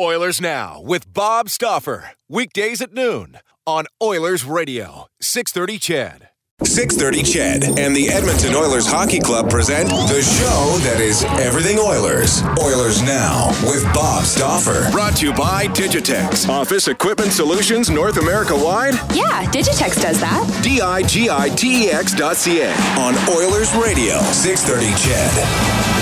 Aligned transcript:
Oilers 0.00 0.40
Now 0.40 0.80
with 0.80 1.12
Bob 1.12 1.50
Stauffer. 1.50 2.12
Weekdays 2.28 2.80
at 2.80 2.92
noon 2.94 3.38
on 3.66 3.84
Oilers 4.02 4.44
Radio, 4.44 5.06
630 5.20 5.78
CHED. 5.78 6.28
630 6.64 7.22
CHED 7.22 7.78
and 7.78 7.94
the 7.94 8.08
Edmonton 8.08 8.54
Oilers 8.54 8.86
Hockey 8.86 9.18
Club 9.20 9.50
present 9.50 9.88
the 9.90 10.22
show 10.22 10.78
that 10.84 10.98
is 11.00 11.24
everything 11.24 11.78
Oilers. 11.78 12.42
Oilers 12.62 13.02
Now 13.02 13.48
with 13.64 13.84
Bob 13.92 14.24
Stauffer. 14.24 14.90
Brought 14.90 15.16
to 15.16 15.26
you 15.26 15.34
by 15.34 15.66
Digitex. 15.66 16.48
Office 16.48 16.88
Equipment 16.88 17.32
Solutions 17.32 17.90
North 17.90 18.16
America 18.16 18.54
wide? 18.56 18.94
Yeah, 19.14 19.44
Digitex 19.50 20.00
does 20.00 20.20
that. 20.20 20.60
D-I-G-I-T-E-X 20.62 22.14
dot 22.14 22.36
C-A 22.36 22.70
on 22.98 23.14
Oilers 23.28 23.74
Radio, 23.74 24.20
630 24.32 24.86
CHED. 24.96 26.01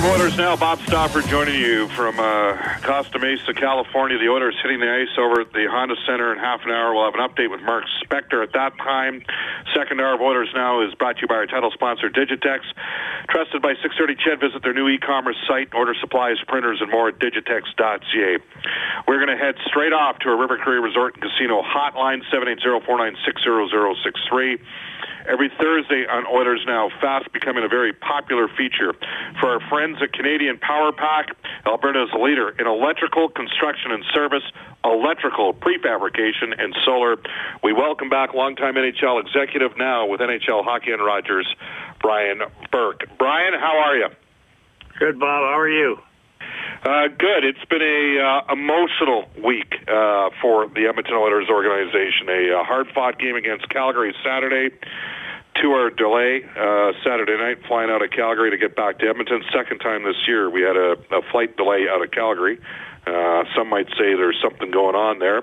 Of 0.00 0.06
Oilers 0.06 0.38
Now. 0.38 0.56
Bob 0.56 0.80
Stauffer 0.86 1.20
joining 1.20 1.60
you 1.60 1.86
from 1.88 2.18
uh, 2.18 2.56
Costa 2.80 3.18
Mesa, 3.18 3.52
California. 3.52 4.16
The 4.16 4.30
Oilers 4.30 4.56
hitting 4.62 4.80
the 4.80 4.88
ice 4.88 5.12
over 5.18 5.42
at 5.42 5.52
the 5.52 5.66
Honda 5.68 5.94
Center 6.06 6.32
in 6.32 6.38
half 6.38 6.64
an 6.64 6.70
hour. 6.70 6.94
We'll 6.94 7.04
have 7.04 7.12
an 7.14 7.20
update 7.20 7.50
with 7.50 7.60
Mark 7.60 7.84
Spector 8.02 8.42
at 8.42 8.54
that 8.54 8.78
time. 8.78 9.22
Second 9.74 10.00
hour 10.00 10.14
of 10.14 10.22
Oilers 10.22 10.48
Now 10.54 10.80
is 10.80 10.94
brought 10.94 11.16
to 11.16 11.22
you 11.22 11.28
by 11.28 11.34
our 11.34 11.46
title 11.46 11.70
sponsor, 11.70 12.08
Digitex. 12.08 12.60
Trusted 13.28 13.60
by 13.60 13.74
630 13.82 14.16
Ched. 14.16 14.40
Visit 14.40 14.62
their 14.62 14.72
new 14.72 14.88
e-commerce 14.88 15.36
site. 15.46 15.74
Order 15.74 15.92
supplies, 16.00 16.38
printers, 16.48 16.80
and 16.80 16.90
more 16.90 17.08
at 17.08 17.18
digitex.ca. 17.18 18.38
We're 19.06 19.20
going 19.20 19.28
to 19.28 19.36
head 19.36 19.56
straight 19.66 19.92
off 19.92 20.18
to 20.20 20.30
a 20.30 20.36
River 20.36 20.56
Cree 20.56 20.78
Resort 20.78 21.16
and 21.16 21.22
Casino 21.22 21.60
hotline, 21.60 22.22
780-496-0063 22.32 24.60
every 25.26 25.50
Thursday 25.58 26.06
on 26.08 26.26
Oilers 26.26 26.62
Now, 26.66 26.90
fast 27.00 27.32
becoming 27.32 27.64
a 27.64 27.68
very 27.68 27.92
popular 27.92 28.48
feature 28.48 28.92
for 29.40 29.48
our 29.48 29.60
friends 29.68 29.98
at 30.02 30.12
Canadian 30.12 30.58
Power 30.58 30.92
Pack. 30.92 31.36
Alberta's 31.66 32.10
leader 32.18 32.50
in 32.50 32.66
electrical 32.66 33.28
construction 33.28 33.92
and 33.92 34.04
service, 34.14 34.42
electrical 34.84 35.52
prefabrication, 35.52 36.54
and 36.58 36.74
solar. 36.84 37.16
We 37.62 37.72
welcome 37.72 38.08
back 38.08 38.34
longtime 38.34 38.74
NHL 38.74 39.20
executive 39.20 39.76
now 39.76 40.06
with 40.06 40.20
NHL 40.20 40.64
Hockey 40.64 40.92
and 40.92 41.04
Rogers, 41.04 41.46
Brian 42.00 42.40
Burke. 42.70 43.04
Brian, 43.18 43.52
how 43.58 43.78
are 43.78 43.96
you? 43.96 44.08
Good, 44.98 45.18
Bob. 45.18 45.42
How 45.42 45.58
are 45.58 45.68
you? 45.68 45.98
Uh, 46.82 47.08
good. 47.08 47.44
It's 47.44 47.64
been 47.68 47.82
a 47.82 48.20
uh, 48.24 48.52
emotional 48.54 49.28
week 49.44 49.74
uh, 49.86 50.30
for 50.40 50.66
the 50.68 50.86
Edmonton 50.88 51.14
Oilers 51.14 51.48
organization. 51.50 52.28
A 52.30 52.56
uh, 52.56 52.64
hard-fought 52.64 53.18
game 53.18 53.36
against 53.36 53.68
Calgary 53.68 54.14
Saturday. 54.24 54.74
Two-hour 55.60 55.90
delay 55.90 56.42
uh, 56.56 56.92
Saturday 57.04 57.36
night, 57.36 57.58
flying 57.66 57.90
out 57.90 58.02
of 58.02 58.10
Calgary 58.12 58.50
to 58.50 58.56
get 58.56 58.76
back 58.76 58.98
to 59.00 59.08
Edmonton. 59.08 59.42
Second 59.52 59.80
time 59.80 60.04
this 60.04 60.16
year, 60.26 60.48
we 60.48 60.62
had 60.62 60.76
a, 60.76 60.96
a 61.12 61.22
flight 61.30 61.54
delay 61.58 61.86
out 61.90 62.02
of 62.02 62.10
Calgary. 62.12 62.58
Uh, 63.06 63.44
some 63.54 63.68
might 63.68 63.88
say 63.98 64.14
there's 64.16 64.40
something 64.42 64.70
going 64.70 64.94
on 64.94 65.18
there. 65.18 65.42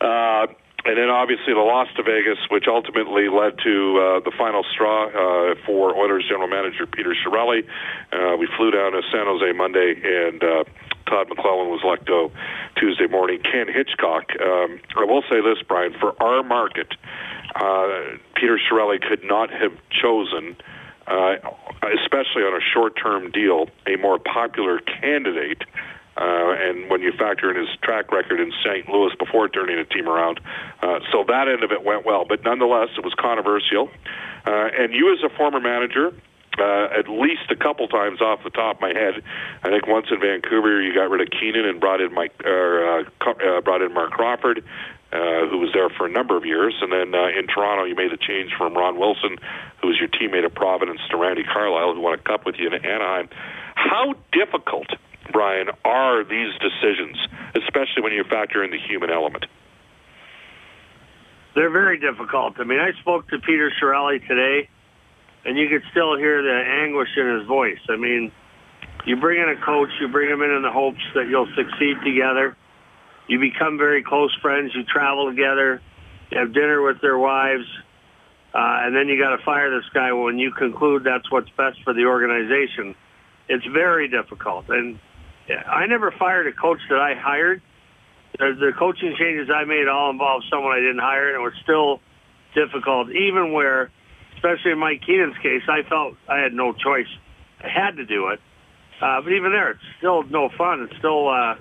Uh, 0.00 0.46
and 0.86 0.96
then 0.96 1.10
obviously 1.10 1.52
the 1.52 1.66
loss 1.66 1.88
to 1.96 2.02
Vegas, 2.02 2.38
which 2.48 2.66
ultimately 2.68 3.28
led 3.28 3.58
to 3.58 3.74
uh, 3.98 4.20
the 4.22 4.30
final 4.38 4.62
straw 4.62 5.10
uh, 5.10 5.54
for 5.66 5.96
Oilers 5.96 6.24
general 6.28 6.46
manager 6.46 6.86
Peter 6.86 7.12
Chiarelli. 7.12 7.66
Uh, 8.12 8.36
we 8.38 8.46
flew 8.56 8.70
down 8.70 8.92
to 8.92 9.02
San 9.10 9.26
Jose 9.26 9.50
Monday, 9.52 9.98
and 9.98 10.42
uh, 10.44 10.64
Todd 11.10 11.26
McLellan 11.28 11.74
was 11.74 11.82
let 11.82 12.06
go 12.06 12.30
Tuesday 12.76 13.08
morning. 13.08 13.42
Ken 13.42 13.66
Hitchcock, 13.66 14.30
um, 14.40 14.78
I 14.96 15.04
will 15.04 15.22
say 15.28 15.42
this, 15.42 15.58
Brian, 15.66 15.92
for 15.98 16.14
our 16.22 16.44
market, 16.44 16.94
uh, 17.56 18.16
Peter 18.36 18.56
Chiarelli 18.56 19.02
could 19.02 19.24
not 19.24 19.50
have 19.50 19.72
chosen, 19.90 20.54
uh, 21.08 21.34
especially 21.98 22.46
on 22.46 22.54
a 22.54 22.62
short-term 22.62 23.32
deal, 23.32 23.66
a 23.88 23.96
more 23.96 24.20
popular 24.20 24.78
candidate 24.78 25.62
uh, 26.16 26.54
and 26.58 26.88
when 26.90 27.02
you 27.02 27.12
factor 27.12 27.50
in 27.50 27.56
his 27.56 27.68
track 27.82 28.10
record 28.12 28.40
in 28.40 28.52
St. 28.64 28.88
Louis 28.88 29.12
before 29.18 29.48
turning 29.48 29.78
a 29.78 29.84
team 29.84 30.08
around. 30.08 30.40
Uh, 30.82 31.00
so 31.12 31.24
that 31.28 31.48
end 31.48 31.62
of 31.62 31.72
it 31.72 31.84
went 31.84 32.06
well. 32.06 32.24
But 32.24 32.42
nonetheless, 32.42 32.88
it 32.96 33.04
was 33.04 33.14
controversial. 33.14 33.90
Uh, 34.46 34.68
and 34.78 34.92
you, 34.94 35.12
as 35.12 35.22
a 35.22 35.34
former 35.36 35.60
manager, 35.60 36.12
uh, 36.58 36.88
at 36.98 37.08
least 37.08 37.50
a 37.50 37.56
couple 37.56 37.86
times 37.88 38.20
off 38.20 38.42
the 38.44 38.50
top 38.50 38.76
of 38.76 38.80
my 38.80 38.92
head. 38.92 39.22
I 39.62 39.68
think 39.68 39.86
once 39.86 40.06
in 40.10 40.20
Vancouver, 40.20 40.80
you 40.80 40.94
got 40.94 41.10
rid 41.10 41.20
of 41.20 41.28
Keenan 41.30 41.66
and 41.66 41.80
brought 41.80 42.00
in 42.00 42.14
Mike, 42.14 42.32
or 42.44 43.00
uh, 43.00 43.30
uh, 43.30 43.60
brought 43.60 43.82
in 43.82 43.92
Marc 43.92 44.12
Crawford, 44.12 44.64
uh, 45.12 45.46
who 45.48 45.58
was 45.58 45.70
there 45.74 45.88
for 45.90 46.06
a 46.06 46.10
number 46.10 46.36
of 46.36 46.44
years. 46.44 46.74
And 46.80 46.92
then 46.92 47.14
uh, 47.14 47.28
in 47.28 47.46
Toronto, 47.46 47.84
you 47.84 47.94
made 47.94 48.12
a 48.12 48.16
change 48.16 48.52
from 48.56 48.74
Ron 48.74 48.98
Wilson, 48.98 49.36
who 49.80 49.88
was 49.88 49.98
your 49.98 50.08
teammate 50.08 50.44
at 50.44 50.54
Providence, 50.54 51.00
to 51.10 51.16
Randy 51.16 51.44
Carlyle, 51.44 51.94
who 51.94 52.00
won 52.00 52.14
a 52.14 52.22
cup 52.22 52.46
with 52.46 52.56
you 52.58 52.68
in 52.68 52.74
Anaheim. 52.74 53.28
How 53.74 54.14
difficult 54.32 54.88
Brian, 55.32 55.68
are 55.84 56.24
these 56.24 56.52
decisions, 56.60 57.16
especially 57.54 58.02
when 58.02 58.12
you 58.12 58.24
factor 58.24 58.62
in 58.62 58.70
the 58.70 58.78
human 58.78 59.10
element? 59.10 59.46
They're 61.54 61.70
very 61.70 61.98
difficult. 61.98 62.60
I 62.60 62.64
mean, 62.64 62.80
I 62.80 62.92
spoke 63.00 63.28
to 63.28 63.38
Peter 63.38 63.72
Chiarelli 63.80 64.26
today, 64.26 64.68
and 65.44 65.56
you 65.56 65.68
could 65.68 65.82
still 65.90 66.16
hear 66.16 66.42
the 66.42 66.64
anguish 66.82 67.08
in 67.16 67.38
his 67.38 67.46
voice. 67.46 67.80
I 67.88 67.96
mean, 67.96 68.30
you 69.06 69.16
bring 69.16 69.40
in 69.40 69.48
a 69.48 69.56
coach, 69.56 69.88
you 70.00 70.08
bring 70.08 70.28
him 70.28 70.42
in 70.42 70.50
in 70.50 70.62
the 70.62 70.70
hopes 70.70 71.02
that 71.14 71.28
you'll 71.28 71.48
succeed 71.54 71.96
together. 72.04 72.56
You 73.28 73.40
become 73.40 73.78
very 73.78 74.02
close 74.02 74.34
friends. 74.42 74.72
You 74.74 74.84
travel 74.84 75.30
together. 75.30 75.80
You 76.30 76.38
have 76.38 76.52
dinner 76.52 76.82
with 76.82 77.00
their 77.00 77.16
wives. 77.16 77.66
Uh, 78.54 78.84
and 78.84 78.96
then 78.96 79.08
you 79.08 79.18
got 79.18 79.36
to 79.36 79.42
fire 79.44 79.70
this 79.70 79.88
guy 79.92 80.12
when 80.12 80.38
you 80.38 80.50
conclude 80.50 81.04
that's 81.04 81.30
what's 81.30 81.50
best 81.50 81.82
for 81.84 81.92
the 81.92 82.04
organization. 82.06 82.94
It's 83.48 83.66
very 83.66 84.08
difficult. 84.08 84.68
And 84.68 84.98
I 85.48 85.86
never 85.86 86.12
fired 86.18 86.46
a 86.46 86.52
coach 86.52 86.80
that 86.90 86.98
I 86.98 87.14
hired. 87.14 87.62
The, 88.38 88.52
the 88.58 88.72
coaching 88.78 89.14
changes 89.18 89.48
I 89.54 89.64
made 89.64 89.88
all 89.88 90.10
involved 90.10 90.44
someone 90.50 90.72
I 90.72 90.80
didn't 90.80 90.98
hire, 90.98 91.28
and 91.28 91.36
it 91.36 91.44
was 91.44 91.54
still 91.62 92.00
difficult, 92.54 93.10
even 93.10 93.52
where, 93.52 93.90
especially 94.36 94.72
in 94.72 94.78
Mike 94.78 95.02
Keenan's 95.06 95.36
case, 95.38 95.62
I 95.68 95.88
felt 95.88 96.14
I 96.28 96.38
had 96.38 96.52
no 96.52 96.72
choice. 96.72 97.08
I 97.62 97.68
had 97.68 97.96
to 97.96 98.04
do 98.04 98.28
it. 98.28 98.40
Uh, 99.00 99.20
but 99.20 99.32
even 99.32 99.52
there, 99.52 99.70
it's 99.70 99.80
still 99.98 100.22
no 100.24 100.48
fun. 100.56 100.82
It's 100.82 100.98
still 100.98 101.28
uh, 101.28 101.54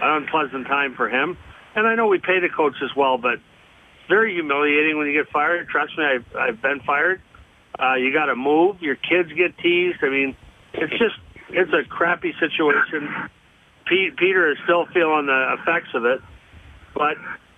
an 0.00 0.22
unpleasant 0.22 0.66
time 0.66 0.94
for 0.96 1.08
him. 1.08 1.36
And 1.74 1.86
I 1.86 1.94
know 1.94 2.08
we 2.08 2.18
pay 2.18 2.40
the 2.40 2.48
coach 2.48 2.74
as 2.82 2.90
well, 2.96 3.18
but 3.18 3.34
it's 3.34 4.08
very 4.08 4.34
humiliating 4.34 4.96
when 4.96 5.06
you 5.06 5.12
get 5.12 5.30
fired. 5.30 5.68
Trust 5.68 5.92
me, 5.98 6.04
I've, 6.04 6.24
I've 6.36 6.62
been 6.62 6.80
fired. 6.86 7.20
Uh, 7.78 7.94
you 7.94 8.12
got 8.12 8.26
to 8.26 8.36
move. 8.36 8.80
Your 8.80 8.96
kids 8.96 9.28
get 9.36 9.56
teased. 9.58 9.98
I 10.02 10.08
mean, 10.08 10.36
it's 10.72 10.92
just 10.92 11.14
it's 11.50 11.72
a 11.72 11.88
crappy 11.88 12.34
situation. 12.38 13.08
Pete, 13.86 14.16
Peter 14.16 14.50
is 14.50 14.58
still 14.64 14.86
feeling 14.92 15.26
the 15.26 15.56
effects 15.60 15.88
of 15.94 16.04
it, 16.04 16.20
but 16.94 17.16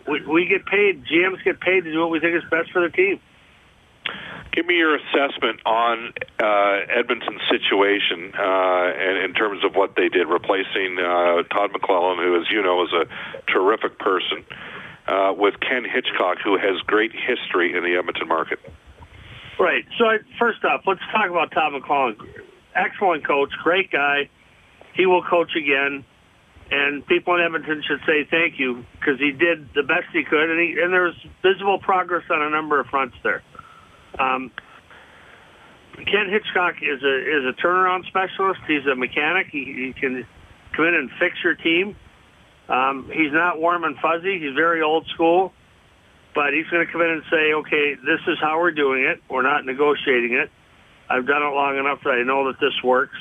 we, 0.08 0.24
we 0.26 0.46
get 0.46 0.64
paid. 0.66 1.04
GMs 1.04 1.42
get 1.44 1.60
paid 1.60 1.84
to 1.84 1.92
do 1.92 2.00
what 2.00 2.10
we 2.10 2.20
think 2.20 2.36
is 2.36 2.48
best 2.50 2.70
for 2.72 2.82
the 2.82 2.90
team. 2.90 3.20
Give 4.52 4.66
me 4.66 4.76
your 4.76 4.96
assessment 4.96 5.60
on 5.64 6.12
uh, 6.42 6.98
Edmonton's 6.98 7.42
situation 7.48 8.32
uh, 8.34 8.90
and 8.98 9.18
in 9.18 9.34
terms 9.34 9.64
of 9.64 9.76
what 9.76 9.94
they 9.94 10.08
did, 10.08 10.26
replacing 10.26 10.98
uh, 10.98 11.42
Todd 11.54 11.70
McLellan, 11.70 12.16
who, 12.16 12.40
as 12.40 12.50
you 12.50 12.60
know, 12.62 12.82
is 12.82 12.92
a 12.92 13.52
terrific 13.52 13.98
person, 14.00 14.44
uh, 15.06 15.32
with 15.36 15.54
Ken 15.60 15.84
Hitchcock, 15.84 16.38
who 16.42 16.58
has 16.58 16.80
great 16.86 17.12
history 17.12 17.76
in 17.76 17.84
the 17.84 17.96
Edmonton 17.96 18.26
market. 18.26 18.58
Right. 19.58 19.84
So 19.98 20.06
I, 20.06 20.18
first 20.38 20.64
off, 20.64 20.82
let's 20.86 21.00
talk 21.12 21.30
about 21.30 21.52
Todd 21.52 21.72
McLellan. 21.72 22.16
Excellent 22.74 23.26
coach, 23.26 23.50
great 23.62 23.90
guy. 23.90 24.28
He 24.94 25.06
will 25.06 25.22
coach 25.22 25.50
again, 25.56 26.04
and 26.70 27.06
people 27.06 27.34
in 27.34 27.40
Edmonton 27.40 27.82
should 27.86 28.00
say 28.06 28.26
thank 28.30 28.58
you 28.58 28.84
because 28.98 29.18
he 29.18 29.32
did 29.32 29.68
the 29.74 29.82
best 29.82 30.06
he 30.12 30.24
could, 30.24 30.50
and, 30.50 30.60
he, 30.60 30.80
and 30.80 30.92
there 30.92 31.02
was 31.02 31.16
visible 31.42 31.78
progress 31.78 32.24
on 32.30 32.42
a 32.42 32.50
number 32.50 32.78
of 32.78 32.86
fronts 32.86 33.16
there. 33.22 33.42
Um, 34.18 34.50
Ken 35.96 36.30
Hitchcock 36.30 36.76
is 36.82 37.02
a 37.02 37.16
is 37.18 37.44
a 37.44 37.54
turnaround 37.60 38.06
specialist. 38.06 38.60
He's 38.66 38.86
a 38.86 38.94
mechanic. 38.94 39.48
He, 39.50 39.64
he 39.64 39.92
can 39.98 40.26
come 40.74 40.86
in 40.86 40.94
and 40.94 41.10
fix 41.18 41.36
your 41.42 41.54
team. 41.54 41.96
Um, 42.68 43.10
he's 43.12 43.32
not 43.32 43.60
warm 43.60 43.84
and 43.84 43.96
fuzzy. 43.98 44.38
He's 44.38 44.54
very 44.54 44.82
old 44.82 45.06
school, 45.08 45.52
but 46.34 46.54
he's 46.54 46.66
going 46.68 46.86
to 46.86 46.92
come 46.92 47.02
in 47.02 47.10
and 47.10 47.22
say, 47.30 47.52
"Okay, 47.52 47.94
this 47.96 48.20
is 48.28 48.38
how 48.40 48.58
we're 48.60 48.70
doing 48.70 49.04
it. 49.04 49.20
We're 49.28 49.42
not 49.42 49.66
negotiating 49.66 50.34
it. 50.34 50.50
I've 51.10 51.26
done 51.26 51.42
it 51.42 51.54
long 51.54 51.76
enough 51.76 51.98
that 52.04 52.10
I 52.10 52.22
know 52.22 52.46
that 52.46 52.60
this 52.60 52.74
works, 52.84 53.18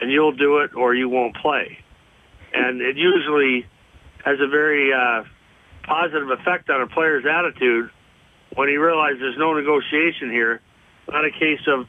and 0.00 0.10
you'll 0.10 0.32
do 0.32 0.58
it 0.58 0.74
or 0.74 0.94
you 0.94 1.08
won't 1.08 1.36
play." 1.36 1.78
And 2.54 2.80
it 2.80 2.96
usually 2.96 3.66
has 4.24 4.38
a 4.40 4.48
very 4.48 4.92
uh, 4.92 5.24
positive 5.84 6.30
effect 6.30 6.70
on 6.70 6.80
a 6.80 6.86
player's 6.86 7.24
attitude 7.26 7.90
when 8.54 8.68
he 8.68 8.76
realizes 8.76 9.20
there's 9.20 9.38
no 9.38 9.54
negotiation 9.54 10.30
here. 10.30 10.60
Not 11.08 11.24
a 11.24 11.30
case 11.30 11.60
of 11.66 11.86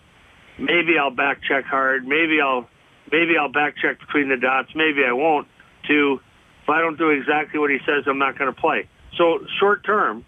maybe 0.57 0.97
I'll 0.99 1.11
back 1.11 1.39
check 1.47 1.65
hard, 1.65 2.07
maybe 2.07 2.39
I'll 2.41 2.67
maybe 3.11 3.37
I'll 3.39 3.51
back 3.51 3.75
check 3.81 3.99
between 3.99 4.29
the 4.29 4.37
dots, 4.37 4.69
maybe 4.75 5.03
I 5.07 5.13
won't. 5.13 5.47
To 5.87 6.19
if 6.63 6.69
I 6.69 6.79
don't 6.79 6.97
do 6.97 7.09
exactly 7.09 7.59
what 7.59 7.69
he 7.69 7.79
says, 7.85 8.05
I'm 8.07 8.19
not 8.19 8.37
going 8.37 8.53
to 8.53 8.59
play. 8.59 8.87
So 9.17 9.39
short 9.59 9.85
term, 9.85 10.25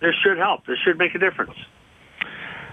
this 0.00 0.14
should 0.22 0.38
help. 0.38 0.66
This 0.66 0.78
should 0.84 0.98
make 0.98 1.14
a 1.14 1.18
difference. 1.18 1.54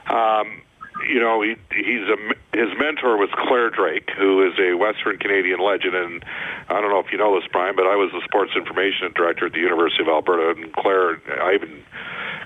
Um, 0.09 0.63
you 1.07 1.19
know, 1.19 1.41
he, 1.41 1.55
he's 1.71 2.07
a 2.07 2.17
his 2.51 2.69
mentor 2.77 3.17
was 3.17 3.29
Clare 3.33 3.69
Drake, 3.69 4.09
who 4.17 4.45
is 4.45 4.57
a 4.59 4.75
Western 4.75 5.17
Canadian 5.17 5.59
legend, 5.59 5.95
and 5.95 6.25
I 6.67 6.81
don't 6.81 6.89
know 6.89 6.99
if 6.99 7.11
you 7.11 7.17
know 7.17 7.39
this, 7.39 7.47
Brian, 7.51 7.75
but 7.75 7.85
I 7.85 7.95
was 7.95 8.11
the 8.11 8.21
sports 8.25 8.51
information 8.55 9.13
director 9.15 9.45
at 9.45 9.53
the 9.53 9.59
University 9.59 10.01
of 10.01 10.09
Alberta, 10.09 10.59
and 10.59 10.73
Clare, 10.73 11.21
I 11.29 11.55
even 11.55 11.83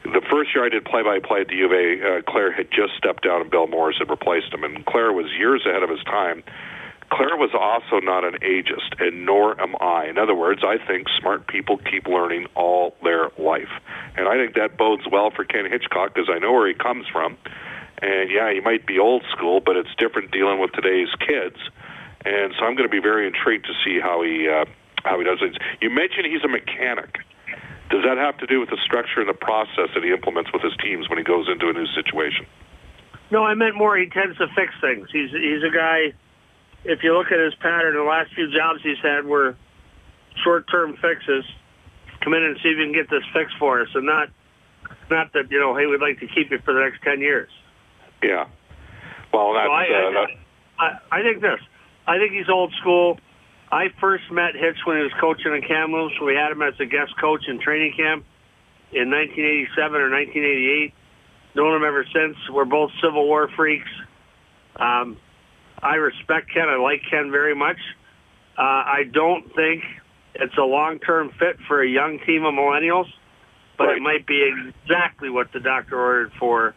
the 0.03 0.21
first 0.29 0.53
year 0.53 0.65
I 0.65 0.69
did 0.69 0.83
play-by-play 0.83 1.41
at 1.41 1.47
the 1.47 1.55
U 1.55 1.65
of 1.65 1.71
A, 1.71 2.19
uh, 2.19 2.21
Clare 2.27 2.51
had 2.51 2.69
just 2.69 2.93
stepped 2.97 3.23
down 3.23 3.41
and 3.41 3.49
Bill 3.49 3.67
Moores 3.67 3.95
had 3.97 4.09
replaced 4.09 4.53
him, 4.53 4.63
and 4.63 4.85
Clare 4.85 5.13
was 5.13 5.31
years 5.37 5.65
ahead 5.65 5.81
of 5.81 5.89
his 5.89 6.03
time. 6.03 6.43
Clare 7.09 7.37
was 7.37 7.51
also 7.53 8.03
not 8.03 8.25
an 8.25 8.33
ageist, 8.41 8.99
and 8.99 9.25
nor 9.25 9.59
am 9.61 9.75
I. 9.79 10.07
In 10.07 10.17
other 10.17 10.33
words, 10.35 10.61
I 10.65 10.77
think 10.85 11.07
smart 11.19 11.47
people 11.47 11.77
keep 11.77 12.07
learning 12.07 12.47
all 12.55 12.95
their 13.03 13.29
life. 13.37 13.69
And 14.17 14.27
I 14.27 14.33
think 14.35 14.55
that 14.55 14.77
bodes 14.77 15.03
well 15.09 15.29
for 15.29 15.45
Ken 15.45 15.69
Hitchcock 15.69 16.15
because 16.15 16.29
I 16.33 16.39
know 16.39 16.51
where 16.51 16.67
he 16.67 16.73
comes 16.73 17.05
from. 17.11 17.37
And 18.01 18.29
yeah, 18.29 18.51
he 18.51 18.59
might 18.59 18.85
be 18.85 18.99
old 18.99 19.23
school, 19.31 19.61
but 19.61 19.77
it's 19.77 19.93
different 19.97 20.31
dealing 20.31 20.59
with 20.59 20.71
today's 20.73 21.09
kids. 21.19 21.57
And 22.25 22.53
so 22.57 22.65
I'm 22.65 22.75
going 22.75 22.87
to 22.87 22.91
be 22.91 23.01
very 23.01 23.27
intrigued 23.27 23.65
to 23.65 23.73
see 23.83 23.99
how 23.99 24.23
he 24.23 24.47
uh, 24.47 24.65
how 25.03 25.19
he 25.19 25.25
does 25.25 25.39
it. 25.41 25.57
You 25.81 25.89
mentioned 25.89 26.25
he's 26.25 26.43
a 26.43 26.47
mechanic. 26.47 27.19
Does 27.89 28.03
that 28.03 28.17
have 28.17 28.37
to 28.39 28.47
do 28.47 28.59
with 28.59 28.69
the 28.69 28.79
structure 28.83 29.19
and 29.19 29.29
the 29.29 29.37
process 29.37 29.91
that 29.93 30.03
he 30.03 30.11
implements 30.11 30.51
with 30.51 30.63
his 30.63 30.73
teams 30.81 31.09
when 31.09 31.17
he 31.17 31.23
goes 31.23 31.47
into 31.51 31.69
a 31.69 31.73
new 31.73 31.85
situation? 31.93 32.47
No, 33.29 33.43
I 33.43 33.53
meant 33.53 33.75
more. 33.75 33.97
He 33.97 34.07
tends 34.07 34.37
to 34.37 34.47
fix 34.55 34.73
things. 34.81 35.09
He's 35.11 35.31
he's 35.31 35.63
a 35.63 35.73
guy. 35.73 36.13
If 36.85 37.03
you 37.03 37.15
look 37.17 37.31
at 37.31 37.39
his 37.39 37.55
pattern, 37.55 37.95
the 37.95 38.03
last 38.03 38.33
few 38.33 38.51
jobs 38.51 38.81
he's 38.83 38.99
had 39.01 39.25
were 39.25 39.55
short-term 40.43 40.97
fixes. 41.01 41.45
Come 42.21 42.33
in 42.33 42.43
and 42.43 42.57
see 42.63 42.69
if 42.69 42.77
you 42.77 42.85
can 42.85 42.93
get 42.93 43.09
this 43.09 43.23
fixed 43.33 43.55
for 43.59 43.81
us, 43.81 43.89
and 43.95 44.05
not 44.05 44.29
not 45.09 45.33
that 45.33 45.51
you 45.51 45.59
know, 45.59 45.75
hey, 45.75 45.85
we'd 45.85 46.01
like 46.01 46.19
to 46.19 46.27
keep 46.27 46.51
you 46.51 46.59
for 46.63 46.73
the 46.73 46.79
next 46.79 47.01
ten 47.03 47.19
years. 47.21 47.49
Yeah. 48.23 48.45
Well, 49.33 49.53
that's. 49.53 49.67
So 49.67 49.71
I, 49.71 49.83
uh, 49.83 50.25
I, 50.79 50.85
I, 50.85 51.19
I 51.19 51.21
think 51.23 51.41
this. 51.41 51.59
I 52.07 52.17
think 52.17 52.33
he's 52.33 52.49
old 52.49 52.73
school. 52.81 53.17
I 53.71 53.87
first 53.99 54.23
met 54.31 54.53
Hitch 54.55 54.77
when 54.85 54.97
he 54.97 55.03
was 55.03 55.13
coaching 55.19 55.53
in 55.53 55.61
Kamloops. 55.61 56.15
We 56.21 56.35
had 56.35 56.51
him 56.51 56.61
as 56.61 56.73
a 56.79 56.85
guest 56.85 57.13
coach 57.19 57.41
in 57.47 57.59
training 57.59 57.93
camp 57.97 58.23
in 58.91 59.09
1987 59.09 60.01
or 60.01 60.09
1988. 60.11 60.93
Known 61.55 61.75
him 61.77 61.83
ever 61.83 62.05
since. 62.13 62.35
We're 62.51 62.65
both 62.65 62.91
Civil 63.01 63.25
War 63.27 63.49
freaks. 63.55 63.89
Um, 64.75 65.17
I 65.81 65.95
respect 65.95 66.51
Ken. 66.53 66.67
I 66.69 66.77
like 66.77 67.01
Ken 67.09 67.31
very 67.31 67.55
much. 67.55 67.77
Uh, 68.57 68.61
I 68.61 69.03
don't 69.11 69.53
think 69.55 69.83
it's 70.35 70.57
a 70.57 70.63
long-term 70.63 71.31
fit 71.39 71.57
for 71.67 71.81
a 71.81 71.87
young 71.87 72.19
team 72.25 72.45
of 72.45 72.53
millennials, 72.53 73.05
but 73.77 73.85
Right. 73.87 73.97
it 73.97 74.01
might 74.01 74.25
be 74.27 74.43
exactly 74.43 75.29
what 75.29 75.51
the 75.51 75.59
doctor 75.59 75.99
ordered 75.99 76.31
for 76.39 76.75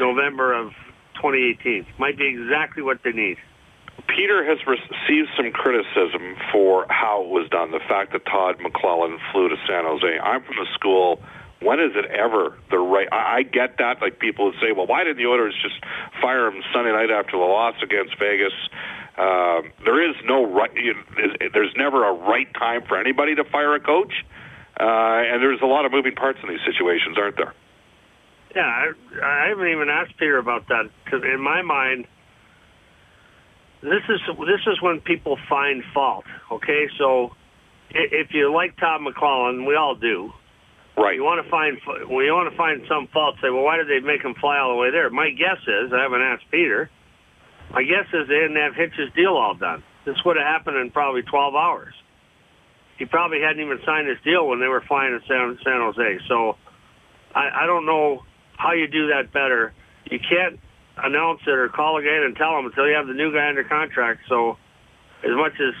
November 0.00 0.52
of 0.52 0.72
2018. 1.16 1.86
Might 1.98 2.18
be 2.18 2.26
exactly 2.26 2.82
what 2.82 2.98
they 3.04 3.12
need. 3.12 3.38
Peter 4.08 4.44
has 4.44 4.58
received 4.66 5.28
some 5.36 5.50
criticism 5.52 6.36
for 6.52 6.86
how 6.90 7.22
it 7.22 7.30
was 7.30 7.48
done. 7.50 7.70
The 7.70 7.80
fact 7.88 8.12
that 8.12 8.26
Todd 8.26 8.58
McLellan 8.58 9.18
flew 9.32 9.48
to 9.48 9.56
San 9.66 9.84
Jose. 9.84 10.06
I'm 10.18 10.42
from 10.42 10.56
the 10.56 10.66
school. 10.74 11.22
When 11.62 11.80
is 11.80 11.92
it 11.94 12.04
ever 12.10 12.58
the 12.70 12.78
right? 12.78 13.08
I, 13.10 13.42
get 13.42 13.78
that. 13.78 14.02
Like 14.02 14.18
people 14.18 14.46
would 14.46 14.60
say, 14.60 14.72
well, 14.72 14.86
why 14.86 15.04
didn't 15.04 15.16
the 15.16 15.26
Oilers 15.26 15.54
just 15.62 15.80
fire 16.20 16.48
him 16.48 16.62
Sunday 16.74 16.92
night 16.92 17.10
after 17.10 17.38
the 17.38 17.48
loss 17.48 17.74
against 17.82 18.18
Vegas? 18.18 18.52
Um, 19.16 19.72
there 19.84 20.02
is 20.02 20.16
no 20.24 20.44
right. 20.44 20.74
You, 20.74 20.94
there's 21.52 21.72
never 21.76 22.04
a 22.04 22.12
right 22.12 22.52
time 22.54 22.82
for 22.86 22.98
anybody 22.98 23.34
to 23.36 23.44
fire 23.44 23.74
a 23.74 23.80
coach, 23.80 24.12
uh, 24.78 25.30
and 25.30 25.40
there's 25.40 25.62
a 25.62 25.66
lot 25.66 25.86
of 25.86 25.92
moving 25.92 26.14
parts 26.14 26.40
in 26.42 26.48
these 26.50 26.64
situations, 26.66 27.16
aren't 27.16 27.36
there? 27.36 27.54
Yeah, 28.54 28.62
I, 28.62 28.92
I 29.22 29.48
haven't 29.48 29.66
even 29.66 29.88
asked 29.88 30.16
Peter 30.18 30.38
about 30.38 30.68
that 30.68 30.84
because 31.04 31.22
in 31.24 31.40
my 31.40 31.62
mind, 31.62 32.06
this 33.82 34.02
is 34.08 34.20
this 34.38 34.62
is 34.66 34.80
when 34.80 35.00
people 35.00 35.36
find 35.48 35.82
fault. 35.92 36.24
Okay, 36.50 36.86
so 36.98 37.30
if 37.90 38.28
you 38.32 38.52
like 38.52 38.76
Todd 38.78 39.00
McLellan, 39.00 39.66
we 39.66 39.74
all 39.74 39.94
do. 39.94 40.32
Right. 40.96 41.16
You 41.16 41.24
want 41.24 41.44
to 41.44 41.50
find 41.50 41.78
when 42.08 42.24
you 42.24 42.32
want 42.32 42.50
to 42.50 42.56
find 42.56 42.82
some 42.88 43.08
fault. 43.12 43.34
Say, 43.42 43.50
well, 43.50 43.64
why 43.64 43.76
did 43.76 43.88
they 43.88 43.98
make 43.98 44.22
him 44.22 44.34
fly 44.40 44.58
all 44.58 44.70
the 44.70 44.78
way 44.78 44.90
there? 44.90 45.10
My 45.10 45.30
guess 45.30 45.58
is 45.66 45.92
I 45.92 46.02
haven't 46.02 46.22
asked 46.22 46.44
Peter. 46.50 46.88
My 47.72 47.82
guess 47.82 48.06
is 48.14 48.28
they 48.28 48.38
didn't 48.38 48.56
have 48.56 48.74
Hitch's 48.76 49.10
deal 49.16 49.34
all 49.34 49.54
done. 49.54 49.82
This 50.06 50.14
would 50.24 50.36
have 50.36 50.46
happened 50.46 50.76
in 50.76 50.92
probably 50.92 51.22
12 51.22 51.54
hours. 51.54 51.94
He 52.98 53.06
probably 53.06 53.40
hadn't 53.40 53.60
even 53.60 53.80
signed 53.84 54.06
his 54.06 54.18
deal 54.22 54.46
when 54.46 54.60
they 54.60 54.68
were 54.68 54.84
flying 54.86 55.18
to 55.18 55.26
San, 55.26 55.58
San 55.64 55.80
Jose. 55.82 56.18
So 56.28 56.54
I, 57.34 57.64
I 57.64 57.66
don't 57.66 57.86
know 57.86 58.22
how 58.56 58.72
you 58.72 58.86
do 58.86 59.08
that 59.08 59.32
better. 59.32 59.72
You 60.10 60.18
can't 60.18 60.60
announce 60.96 61.40
it 61.46 61.50
or 61.50 61.68
call 61.68 61.98
again 61.98 62.22
and 62.24 62.36
tell 62.36 62.54
them 62.56 62.66
until 62.66 62.86
you 62.86 62.94
have 62.94 63.06
the 63.06 63.14
new 63.14 63.32
guy 63.32 63.48
under 63.48 63.64
contract. 63.64 64.20
So 64.28 64.56
as 65.24 65.34
much 65.34 65.52
as 65.60 65.74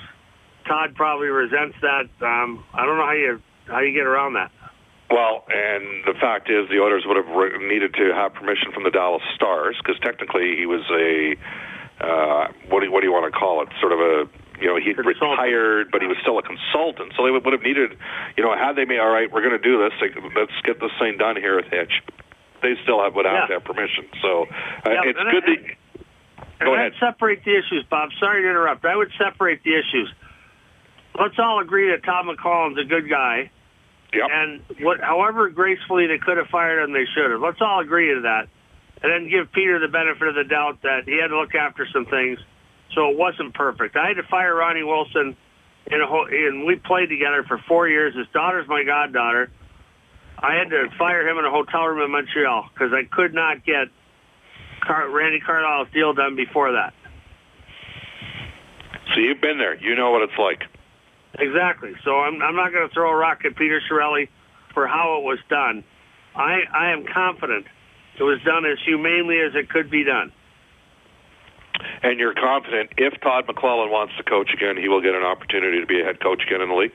Todd 0.66 0.94
probably 0.94 1.28
resents 1.28 1.76
that, 1.82 2.08
um, 2.24 2.64
I 2.72 2.84
don't 2.86 2.96
know 2.96 3.06
how 3.06 3.12
you 3.12 3.42
how 3.66 3.80
you 3.80 3.92
get 3.92 4.06
around 4.06 4.34
that. 4.34 4.50
Well, 5.10 5.44
and 5.48 6.04
the 6.04 6.14
fact 6.20 6.50
is, 6.50 6.68
the 6.68 6.80
Oilers 6.80 7.04
would 7.06 7.16
have 7.16 7.28
re- 7.28 7.56
needed 7.68 7.94
to 7.94 8.12
have 8.14 8.34
permission 8.34 8.72
from 8.72 8.84
the 8.84 8.90
Dallas 8.90 9.22
Stars 9.34 9.76
because 9.78 10.00
technically 10.00 10.56
he 10.56 10.66
was 10.66 10.82
a 10.90 11.36
uh, 12.00 12.48
what 12.68 12.80
do 12.80 12.86
you, 12.86 12.92
what 12.92 13.00
do 13.00 13.06
you 13.06 13.12
want 13.12 13.30
to 13.30 13.38
call 13.38 13.62
it? 13.62 13.68
Sort 13.80 13.92
of 13.92 14.00
a 14.00 14.26
you 14.60 14.66
know 14.66 14.76
he'd 14.76 14.96
Consultant. 14.96 15.38
retired, 15.38 15.90
but 15.92 16.02
he 16.02 16.08
was 16.08 16.16
still 16.22 16.38
a 16.38 16.42
consultant. 16.42 17.12
So 17.16 17.24
they 17.24 17.30
would, 17.30 17.44
would 17.44 17.52
have 17.52 17.62
needed, 17.62 17.94
you 18.36 18.42
know, 18.42 18.54
had 18.56 18.74
they 18.74 18.84
made 18.84 18.98
all 18.98 19.10
right, 19.12 19.30
we're 19.30 19.42
going 19.44 19.56
to 19.56 19.62
do 19.62 19.78
this. 19.78 19.92
Let's 20.34 20.56
get 20.64 20.80
this 20.80 20.90
thing 20.98 21.18
done 21.18 21.36
here 21.36 21.56
with 21.56 21.66
Hitch. 21.70 22.02
They 22.64 22.74
still 22.82 23.04
have, 23.04 23.14
would 23.14 23.26
have 23.26 23.34
Yeah. 23.34 23.46
to 23.46 23.52
have 23.60 23.64
permission. 23.64 24.08
So 24.22 24.44
uh, 24.48 24.90
Yeah, 24.90 25.00
it's 25.04 25.18
good 25.20 25.44
I- 25.44 25.50
that. 25.52 25.76
And 26.60 26.68
Go 26.68 26.74
I'd 26.74 26.80
ahead. 26.80 26.92
separate 26.98 27.44
the 27.44 27.54
issues, 27.58 27.84
Bob. 27.90 28.08
Sorry 28.18 28.42
to 28.42 28.48
interrupt. 28.48 28.84
I 28.86 28.96
would 28.96 29.12
separate 29.18 29.62
the 29.64 29.74
issues. 29.74 30.10
Let's 31.18 31.38
all 31.38 31.60
agree 31.60 31.90
that 31.90 32.02
Todd 32.04 32.24
McLellan's 32.26 32.78
a 32.78 32.84
good 32.84 33.08
guy, 33.08 33.50
Yep. 34.14 34.28
and 34.32 34.60
what, 34.80 35.00
however 35.00 35.48
gracefully 35.50 36.06
they 36.06 36.18
could 36.18 36.38
have 36.38 36.46
fired 36.48 36.82
him, 36.82 36.92
they 36.92 37.04
should 37.14 37.30
have. 37.30 37.40
Let's 37.40 37.60
all 37.60 37.80
agree 37.80 38.14
to 38.14 38.20
that, 38.22 38.48
and 39.02 39.12
then 39.12 39.28
give 39.28 39.52
Peter 39.52 39.78
the 39.78 39.88
benefit 39.88 40.26
of 40.26 40.34
the 40.36 40.44
doubt 40.44 40.80
that 40.82 41.04
he 41.04 41.18
had 41.20 41.28
to 41.28 41.38
look 41.38 41.54
after 41.54 41.86
some 41.92 42.06
things, 42.06 42.38
so 42.94 43.10
it 43.10 43.16
wasn't 43.18 43.52
perfect. 43.54 43.96
I 43.96 44.08
had 44.08 44.16
to 44.16 44.22
fire 44.24 44.54
Ronnie 44.54 44.82
Wilson, 44.84 45.36
in 45.86 46.00
a 46.00 46.06
ho- 46.06 46.26
and 46.30 46.64
we 46.64 46.76
played 46.76 47.10
together 47.10 47.42
for 47.44 47.58
four 47.68 47.88
years. 47.88 48.14
His 48.14 48.26
daughter's 48.32 48.66
my 48.68 48.84
goddaughter. 48.84 49.50
I 50.44 50.56
had 50.56 50.68
to 50.70 50.88
fire 50.98 51.26
him 51.26 51.38
in 51.38 51.46
a 51.46 51.50
hotel 51.50 51.86
room 51.86 52.04
in 52.04 52.10
Montreal 52.10 52.68
because 52.74 52.92
I 52.92 53.08
could 53.10 53.32
not 53.32 53.64
get 53.64 53.88
Car- 54.82 55.08
Randy 55.08 55.40
Carlyle's 55.40 55.88
deal 55.94 56.12
done 56.12 56.36
before 56.36 56.72
that. 56.72 56.92
so 59.14 59.20
you've 59.20 59.40
been 59.40 59.56
there. 59.56 59.74
You 59.76 59.96
know 59.96 60.10
what 60.10 60.20
it's 60.20 60.38
like. 60.38 60.64
Exactly. 61.38 61.92
So 62.04 62.20
I'm, 62.20 62.42
I'm 62.42 62.56
not 62.56 62.72
going 62.72 62.86
to 62.86 62.92
throw 62.92 63.10
a 63.10 63.16
rock 63.16 63.40
at 63.46 63.56
Peter 63.56 63.80
Chiarelli 63.90 64.28
for 64.74 64.86
how 64.86 65.18
it 65.18 65.24
was 65.24 65.38
done. 65.48 65.82
I, 66.36 66.60
I 66.72 66.92
am 66.92 67.06
confident 67.06 67.64
it 68.18 68.22
was 68.22 68.38
done 68.44 68.66
as 68.66 68.76
humanely 68.84 69.40
as 69.40 69.54
it 69.54 69.70
could 69.70 69.90
be 69.90 70.04
done. 70.04 70.30
And 72.02 72.20
you're 72.20 72.34
confident 72.34 72.90
if 72.98 73.18
Todd 73.22 73.46
McLellan 73.46 73.90
wants 73.90 74.12
to 74.18 74.22
coach 74.22 74.50
again, 74.52 74.76
he 74.76 74.88
will 74.88 75.00
get 75.00 75.14
an 75.14 75.22
opportunity 75.22 75.80
to 75.80 75.86
be 75.86 76.02
a 76.02 76.04
head 76.04 76.20
coach 76.20 76.42
again 76.46 76.60
in 76.60 76.68
the 76.68 76.74
league? 76.74 76.92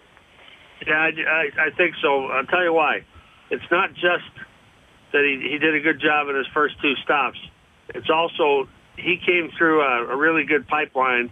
Yeah, 0.86 0.94
I, 0.94 1.10
I, 1.10 1.68
I 1.68 1.70
think 1.76 1.96
so. 2.02 2.28
I'll 2.28 2.46
tell 2.46 2.64
you 2.64 2.74
why. 2.74 3.02
It's 3.50 3.70
not 3.72 3.94
just 3.94 4.30
that 5.12 5.24
he, 5.26 5.50
he 5.52 5.58
did 5.58 5.76
a 5.76 5.80
good 5.80 6.00
job 6.00 6.30
in 6.30 6.36
his 6.36 6.48
first 6.54 6.76
two 6.82 6.94
stops. 7.04 7.38
It's 7.90 8.10
also 8.10 8.70
he 8.96 9.18
came 9.18 9.50
through 9.58 9.82
a, 9.82 10.14
a 10.14 10.18
really 10.18 10.46
good 10.46 10.68
pipeline 10.68 11.32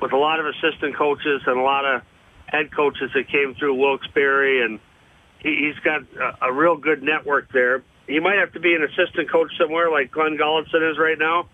with 0.00 0.12
a 0.12 0.16
lot 0.16 0.40
of 0.40 0.46
assistant 0.46 0.96
coaches 0.96 1.42
and 1.46 1.58
a 1.58 1.62
lot 1.62 1.84
of 1.84 2.02
head 2.46 2.74
coaches 2.74 3.10
that 3.14 3.28
came 3.28 3.54
through 3.58 3.74
Wilkes-Barre, 3.74 4.64
and 4.64 4.80
he, 5.40 5.70
he's 5.70 5.78
got 5.84 6.02
a, 6.18 6.46
a 6.46 6.52
real 6.52 6.76
good 6.76 7.02
network 7.02 7.52
there. 7.52 7.82
He 8.06 8.18
might 8.18 8.38
have 8.38 8.52
to 8.54 8.60
be 8.60 8.74
an 8.74 8.82
assistant 8.82 9.30
coach 9.30 9.52
somewhere 9.58 9.90
like 9.90 10.10
Glenn 10.10 10.36
Gulutzan 10.36 10.90
is 10.90 10.98
right 10.98 11.18
now. 11.18 11.48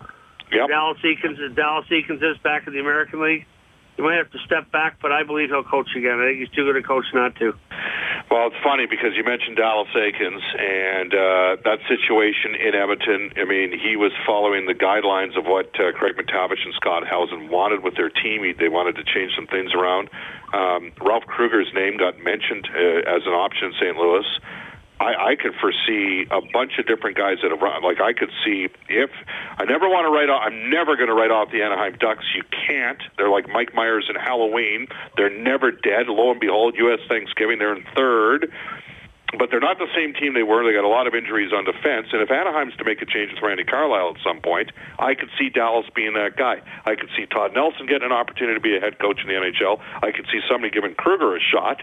Yep. 0.52 0.68
Dallas 0.68 0.98
Eakins, 1.04 1.56
Dallas 1.56 1.86
Eakins 1.90 2.22
is 2.22 2.38
back 2.42 2.66
in 2.66 2.72
the 2.72 2.80
American 2.80 3.22
League. 3.22 3.46
He 3.96 4.02
might 4.02 4.16
have 4.16 4.30
to 4.30 4.38
step 4.46 4.70
back, 4.70 4.98
but 5.02 5.10
I 5.10 5.24
believe 5.24 5.48
he'll 5.48 5.64
coach 5.64 5.88
again. 5.96 6.20
I 6.20 6.28
think 6.28 6.38
he's 6.38 6.50
too 6.50 6.64
good 6.64 6.76
a 6.76 6.82
coach 6.82 7.04
not 7.14 7.34
to. 7.36 7.52
Well, 8.36 8.52
it's 8.52 8.60
funny 8.62 8.84
because 8.84 9.16
you 9.16 9.24
mentioned 9.24 9.56
Dallas 9.56 9.88
Eakins 9.96 10.44
and 10.60 11.08
uh, 11.08 11.56
that 11.64 11.80
situation 11.88 12.52
in 12.52 12.76
Edmonton. 12.76 13.32
I 13.40 13.48
mean, 13.48 13.72
he 13.72 13.96
was 13.96 14.12
following 14.28 14.68
the 14.68 14.76
guidelines 14.76 15.40
of 15.40 15.48
what 15.48 15.72
uh, 15.80 15.96
Craig 15.96 16.20
MacTavish 16.20 16.60
and 16.60 16.74
Scott 16.76 17.08
Howson 17.08 17.48
wanted 17.48 17.82
with 17.82 17.96
their 17.96 18.10
team. 18.10 18.44
He, 18.44 18.52
they 18.52 18.68
wanted 18.68 19.00
to 19.00 19.04
change 19.08 19.32
some 19.32 19.46
things 19.46 19.72
around. 19.72 20.10
Um, 20.52 20.92
Ralph 21.00 21.24
Krueger's 21.24 21.72
name 21.72 21.96
got 21.96 22.20
mentioned 22.20 22.68
uh, 22.76 23.08
as 23.08 23.24
an 23.24 23.32
option 23.32 23.72
in 23.72 23.74
St. 23.80 23.96
Louis. 23.96 24.28
I, 24.98 25.32
I 25.32 25.36
could 25.36 25.52
foresee 25.60 26.26
a 26.30 26.40
bunch 26.52 26.78
of 26.78 26.86
different 26.86 27.16
guys 27.16 27.36
that 27.42 27.50
have 27.50 27.60
run. 27.60 27.82
Like 27.82 28.00
I 28.00 28.12
could 28.12 28.30
see 28.44 28.68
if 28.88 29.10
I 29.58 29.64
never 29.64 29.88
want 29.88 30.08
to 30.08 30.12
write 30.12 30.30
off. 30.30 30.42
I'm 30.44 30.70
never 30.70 30.96
going 30.96 31.08
to 31.08 31.14
write 31.14 31.30
off 31.30 31.52
the 31.52 31.62
Anaheim 31.62 31.96
Ducks. 32.00 32.24
You 32.34 32.42
can't. 32.48 33.02
They're 33.18 33.28
like 33.28 33.48
Mike 33.48 33.74
Myers 33.74 34.06
and 34.08 34.16
Halloween. 34.16 34.88
They're 35.16 35.30
never 35.30 35.70
dead. 35.70 36.08
Lo 36.08 36.30
and 36.30 36.40
behold, 36.40 36.76
U.S. 36.78 37.00
Thanksgiving. 37.08 37.58
They're 37.58 37.76
in 37.76 37.84
third. 37.94 38.52
But 39.36 39.50
they're 39.50 39.60
not 39.60 39.76
the 39.76 39.90
same 39.94 40.14
team 40.14 40.32
they 40.32 40.46
were. 40.46 40.64
They 40.64 40.72
got 40.72 40.86
a 40.86 40.88
lot 40.88 41.06
of 41.06 41.14
injuries 41.14 41.52
on 41.52 41.64
defense. 41.66 42.08
And 42.14 42.22
if 42.22 42.30
Anaheim's 42.30 42.76
to 42.76 42.84
make 42.84 43.02
a 43.02 43.06
change 43.06 43.34
with 43.34 43.42
Randy 43.42 43.64
Carlyle 43.64 44.14
at 44.16 44.22
some 44.22 44.40
point, 44.40 44.70
I 44.98 45.14
could 45.14 45.28
see 45.36 45.50
Dallas 45.50 45.84
being 45.94 46.14
that 46.14 46.36
guy. 46.38 46.62
I 46.86 46.94
could 46.94 47.10
see 47.18 47.26
Todd 47.26 47.52
Nelson 47.52 47.86
getting 47.86 48.06
an 48.06 48.16
opportunity 48.16 48.54
to 48.54 48.62
be 48.62 48.76
a 48.76 48.80
head 48.80 48.98
coach 48.98 49.18
in 49.20 49.26
the 49.26 49.34
NHL. 49.34 49.82
I 50.00 50.12
could 50.12 50.26
see 50.32 50.40
somebody 50.48 50.70
giving 50.70 50.94
Krueger 50.94 51.36
a 51.36 51.40
shot 51.40 51.82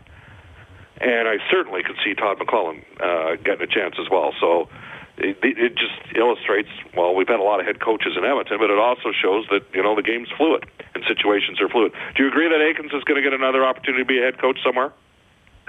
and 1.02 1.28
I 1.28 1.38
certainly 1.50 1.84
could 1.84 1.98
see 2.04 2.14
Todd 2.14 2.38
McLellan 2.38 2.84
uh, 3.00 3.36
getting 3.44 3.64
a 3.64 3.72
chance 3.72 3.96
as 4.00 4.10
well. 4.10 4.34
So 4.40 4.70
it, 5.18 5.38
it 5.42 5.76
just 5.76 6.16
illustrates. 6.16 6.70
Well, 6.96 7.16
we've 7.16 7.28
had 7.28 7.40
a 7.40 7.44
lot 7.44 7.60
of 7.60 7.66
head 7.66 7.80
coaches 7.80 8.14
in 8.18 8.26
Edmonton, 8.26 8.58
but 8.60 8.70
it 8.70 8.80
also 8.80 9.12
shows 9.14 9.46
that 9.52 9.62
you 9.74 9.84
know 9.84 9.96
the 9.96 10.02
game's 10.02 10.30
fluid 10.38 10.66
and 10.96 11.04
situations 11.08 11.62
are 11.62 11.70
fluid. 11.70 11.94
Do 12.16 12.24
you 12.24 12.30
agree 12.30 12.50
that 12.50 12.62
Eakins 12.62 12.96
is 12.96 13.04
going 13.04 13.22
to 13.22 13.26
get 13.26 13.34
another 13.34 13.66
opportunity 13.66 14.04
to 14.04 14.08
be 14.08 14.20
a 14.20 14.26
head 14.26 14.42
coach 14.42 14.58
somewhere? 14.66 14.94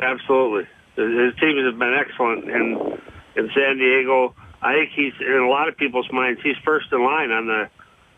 Absolutely. 0.01 0.69
His 0.97 1.35
team 1.41 1.59
has 1.59 1.75
been 1.77 1.95
excellent 1.95 2.49
in 2.49 2.99
in 3.37 3.51
San 3.55 3.79
Diego. 3.79 4.35
I 4.63 4.73
think 4.73 4.91
he's 4.95 5.13
in 5.21 5.43
a 5.45 5.49
lot 5.49 5.69
of 5.69 5.77
people's 5.77 6.11
minds. 6.11 6.41
He's 6.43 6.57
first 6.65 6.87
in 6.93 7.05
line 7.05 7.31
on 7.31 7.47
the 7.47 7.69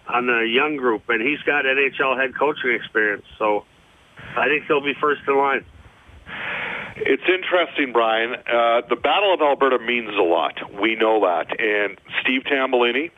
on 0.09 0.27
the 0.27 0.47
young 0.47 0.77
group, 0.77 1.09
and 1.09 1.21
he's 1.21 1.41
got 1.43 1.65
NHL 1.65 2.17
head 2.21 2.39
coaching 2.39 2.71
experience. 2.71 3.25
So 3.39 3.65
I 4.37 4.47
think 4.47 4.65
he'll 4.67 4.85
be 4.85 4.95
first 5.01 5.23
in 5.27 5.37
line. 5.37 5.65
It's 6.99 7.23
interesting, 7.29 7.93
Brian. 7.93 8.35
Uh, 8.35 8.81
the 8.89 8.97
Battle 8.97 9.35
of 9.35 9.43
Alberta 9.43 9.79
means 9.79 10.09
a 10.17 10.23
lot. 10.23 10.55
We 10.81 10.97
know 10.97 11.21
that. 11.21 11.61
And 11.61 11.99
Steve 12.23 12.43
Tambellini, 12.51 13.11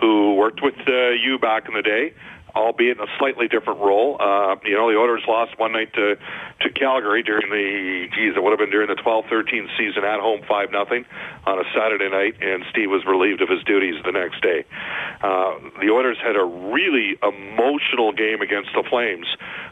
who 0.00 0.34
worked 0.34 0.62
with 0.62 0.76
uh, 0.86 1.10
you 1.10 1.36
back 1.38 1.66
in 1.66 1.74
the 1.74 1.82
day, 1.82 2.14
albeit 2.54 2.98
in 2.98 3.02
a 3.02 3.10
slightly 3.18 3.48
different 3.48 3.80
role. 3.80 4.16
Uh, 4.20 4.54
you 4.64 4.74
know, 4.74 4.88
the 4.90 4.96
Oilers 4.96 5.24
lost 5.26 5.58
one 5.58 5.72
night 5.72 5.92
to 5.94 6.16
to 6.62 6.70
Calgary 6.70 7.22
during 7.24 7.50
the 7.50 8.06
geez, 8.14 8.34
it 8.36 8.42
would 8.42 8.50
have 8.50 8.58
been 8.58 8.70
during 8.70 8.88
the 8.88 9.00
12-13 9.02 9.68
season 9.76 10.04
at 10.04 10.20
home 10.20 10.40
five 10.48 10.70
nothing 10.70 11.04
on 11.44 11.58
a 11.58 11.64
Saturday 11.74 12.08
night, 12.08 12.34
and 12.40 12.64
Steve 12.70 12.90
was 12.90 13.04
relieved 13.06 13.42
of 13.42 13.48
his 13.48 13.62
duties 13.64 13.96
the 14.04 14.12
next 14.12 14.40
day. 14.40 14.64
Uh, 15.20 15.58
the 15.82 15.90
Oilers 15.90 16.16
had 16.22 16.36
a 16.36 16.44
really 16.44 17.18
emotional 17.22 18.12
game 18.12 18.40
against 18.40 18.70
the 18.72 18.84
Flames, 18.88 19.26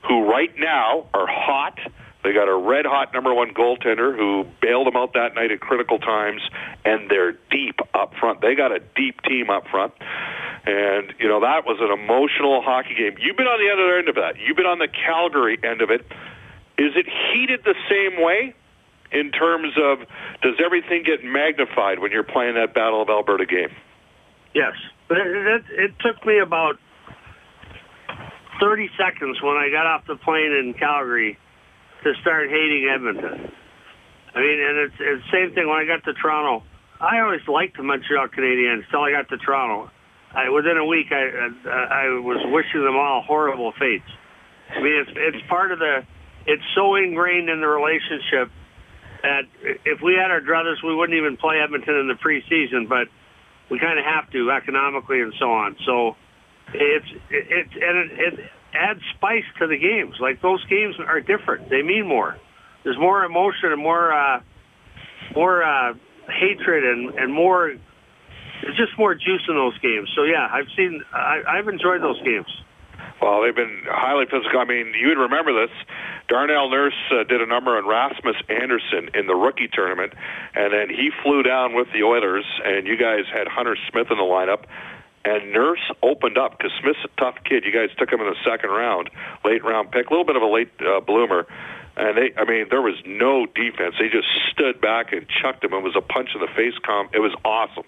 who 0.07 0.29
right 0.29 0.53
now 0.59 1.07
are 1.15 1.27
hot 1.27 1.79
they 2.25 2.33
got 2.33 2.49
a 2.49 2.57
red 2.57 2.87
hot 2.87 3.13
number 3.13 3.35
one 3.35 3.53
goaltender 3.53 4.17
who 4.17 4.47
bailed 4.63 4.87
them 4.87 4.97
out 4.97 5.13
that 5.13 5.35
night 5.35 5.53
at 5.53 5.61
critical 5.61 5.99
times, 5.99 6.41
and 6.83 7.11
they're 7.11 7.33
deep 7.51 7.79
up 7.93 8.15
front. 8.19 8.41
They 8.41 8.55
got 8.55 8.73
a 8.73 8.81
deep 8.97 9.21
team 9.23 9.51
up 9.51 9.69
front. 9.69 9.93
And, 10.65 11.13
you 11.21 11.29
know, 11.29 11.41
that 11.41 11.67
was 11.67 11.77
an 11.85 11.93
emotional 11.93 12.63
hockey 12.63 12.95
game. 12.97 13.17
You've 13.21 13.37
been 13.37 13.47
on 13.47 13.61
the 13.61 13.71
other 13.71 13.99
end 13.99 14.09
of 14.09 14.15
that. 14.15 14.41
You've 14.41 14.57
been 14.57 14.65
on 14.65 14.79
the 14.79 14.89
Calgary 14.89 15.59
end 15.63 15.83
of 15.83 15.91
it. 15.91 16.01
Is 16.79 16.97
it 16.97 17.05
heated 17.07 17.61
the 17.63 17.77
same 17.93 18.25
way 18.25 18.55
in 19.13 19.31
terms 19.31 19.75
of 19.77 19.99
does 20.41 20.57
everything 20.65 21.05
get 21.05 21.23
magnified 21.23 21.99
when 21.99 22.11
you're 22.11 22.25
playing 22.25 22.55
that 22.55 22.73
Battle 22.73 23.03
of 23.03 23.11
Alberta 23.11 23.45
game? 23.45 23.77
Yes. 24.55 24.73
It, 25.11 25.19
it, 25.19 25.65
it 25.69 25.91
took 26.01 26.25
me 26.25 26.39
about 26.39 26.79
30 28.61 28.89
seconds 28.97 29.43
when 29.43 29.57
I 29.57 29.69
got 29.69 29.85
off 29.85 30.07
the 30.07 30.17
plane 30.17 30.53
in 30.53 30.73
Calgary 30.73 31.39
to 32.05 32.13
start 32.21 32.49
hating 32.49 32.89
Edmonton. 32.93 33.51
I 34.35 34.41
mean, 34.41 34.59
and 34.61 34.79
it's, 34.87 34.99
the 34.99 35.21
same 35.33 35.55
thing 35.55 35.69
when 35.69 35.79
I 35.79 35.87
got 35.87 36.05
to 36.05 36.13
Toronto. 36.15 36.65
I 37.01 37.21
always 37.21 37.47
liked 37.49 37.77
the 37.77 37.83
Montreal 37.83 38.29
Canadiens 38.29 38.85
until 38.87 39.03
I 39.03 39.11
got 39.11 39.29
to 39.31 39.39
Toronto. 39.39 39.91
I, 40.35 40.51
within 40.51 40.77
a 40.77 40.85
week, 40.85 41.13
I, 41.13 41.49
I 41.69 41.71
I 41.71 42.05
was 42.19 42.43
wishing 42.51 42.83
them 42.83 42.97
all 42.97 43.23
horrible 43.23 43.73
fates. 43.79 44.11
I 44.71 44.83
mean, 44.83 45.05
it's 45.07 45.11
it's 45.15 45.47
part 45.49 45.71
of 45.71 45.79
the. 45.79 46.03
It's 46.47 46.63
so 46.75 46.97
ingrained 46.97 47.49
in 47.49 47.61
the 47.61 47.69
relationship 47.69 48.51
that 49.23 49.49
if 49.63 50.03
we 50.03 50.15
had 50.15 50.31
our 50.31 50.41
druthers, 50.41 50.83
we 50.85 50.95
wouldn't 50.95 51.17
even 51.17 51.37
play 51.37 51.57
Edmonton 51.63 51.95
in 51.97 52.09
the 52.09 52.19
preseason. 52.19 52.89
But 52.89 53.09
we 53.71 53.79
kind 53.79 53.99
of 53.99 54.05
have 54.05 54.31
to 54.33 54.51
economically 54.51 55.23
and 55.23 55.33
so 55.39 55.53
on. 55.53 55.77
So 55.87 56.17
it's 56.75 57.07
it's 57.31 57.73
and 57.75 57.97
it, 57.99 58.11
it 58.19 58.51
add 58.75 58.99
spice 59.15 59.45
to 59.59 59.67
the 59.67 59.79
games. 59.79 60.17
Like 60.21 60.43
those 60.43 60.65
games 60.67 60.97
are 60.99 61.21
different; 61.21 61.71
they 61.71 61.83
mean 61.83 62.07
more. 62.07 62.37
There's 62.83 62.99
more 62.99 63.25
emotion 63.25 63.73
and 63.73 63.83
more 63.83 64.13
uh, 64.13 64.41
more 65.35 65.63
uh, 65.63 65.95
hatred 66.29 66.85
and 66.85 67.15
and 67.15 67.33
more. 67.33 67.75
There's 68.63 68.77
just 68.77 68.99
more 68.99 69.15
juice 69.15 69.43
in 69.49 69.55
those 69.55 69.79
games. 69.79 70.11
So 70.15 70.25
yeah, 70.25 70.49
I've 70.51 70.69
seen. 70.77 71.03
I, 71.13 71.43
I've 71.47 71.69
enjoyed 71.69 72.03
those 72.03 72.21
games. 72.23 72.49
Well, 73.23 73.43
they've 73.43 73.55
been 73.55 73.83
highly 73.87 74.27
physical. 74.27 74.59
I 74.59 74.65
mean, 74.65 74.93
you'd 75.01 75.17
remember 75.17 75.67
this. 75.67 75.75
Darnell 76.29 76.69
Nurse 76.69 76.99
uh, 77.11 77.25
did 77.25 77.41
a 77.41 77.47
number 77.47 77.77
on 77.77 77.87
Rasmus 77.87 78.37
Andersson 78.49 79.11
in 79.15 79.27
the 79.27 79.35
rookie 79.35 79.69
tournament, 79.73 80.13
and 80.55 80.73
then 80.73 80.89
he 80.91 81.11
flew 81.23 81.43
down 81.43 81.75
with 81.75 81.89
the 81.93 82.03
Oilers, 82.03 82.45
and 82.65 82.87
you 82.87 82.97
guys 82.97 83.25
had 83.33 83.47
Hunter 83.47 83.77
Smith 83.91 84.09
in 84.11 84.17
the 84.19 84.25
lineup 84.25 84.65
and 85.25 85.53
Nurse 85.53 85.81
opened 86.03 86.37
up 86.39 86.59
because 86.59 86.73
Smith's 86.81 86.99
a 87.05 87.21
tough 87.21 87.37
kid. 87.45 87.65
You 87.65 87.73
guys 87.73 87.89
took 87.97 88.11
him 88.13 88.21
in 88.21 88.27
the 88.27 88.37
second 88.45 88.71
round, 88.71 89.11
late 89.45 89.65
round 89.65 89.91
pick, 89.91 90.09
a 90.09 90.11
little 90.11 90.27
bit 90.27 90.37
of 90.37 90.43
a 90.43 90.47
late 90.47 90.71
uh, 90.81 91.01
bloomer. 91.01 91.47
And 91.97 92.19
they, 92.19 92.35
I 92.37 92.45
mean, 92.45 92.67
there 92.71 92.83
was 92.83 92.99
no 93.07 93.47
defense. 93.47 93.95
They 94.01 94.09
just 94.09 94.27
stood 94.51 94.81
back 94.81 95.13
and 95.13 95.27
chucked 95.29 95.63
him. 95.63 95.73
It 95.73 95.83
was 95.83 95.95
a 95.95 96.03
punch 96.03 96.31
in 96.35 96.41
the 96.41 96.51
face. 96.51 96.75
Com, 96.85 97.09
it 97.15 97.21
was 97.21 97.33
awesome. 97.45 97.85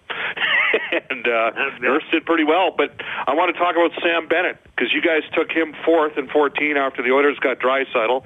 and 1.10 1.26
uh, 1.26 1.50
Nurse 1.80 2.04
did 2.12 2.24
pretty 2.24 2.44
well. 2.44 2.70
But 2.70 2.94
I 3.26 3.34
want 3.34 3.52
to 3.52 3.58
talk 3.58 3.74
about 3.74 3.90
Sam 4.00 4.28
Bennett 4.28 4.58
because 4.62 4.94
you 4.94 5.02
guys 5.02 5.26
took 5.34 5.50
him 5.50 5.74
fourth 5.84 6.16
and 6.16 6.30
14 6.30 6.76
after 6.76 7.02
the 7.02 7.10
Oilers 7.10 7.38
got 7.40 7.58
Draisaitl. 7.58 8.22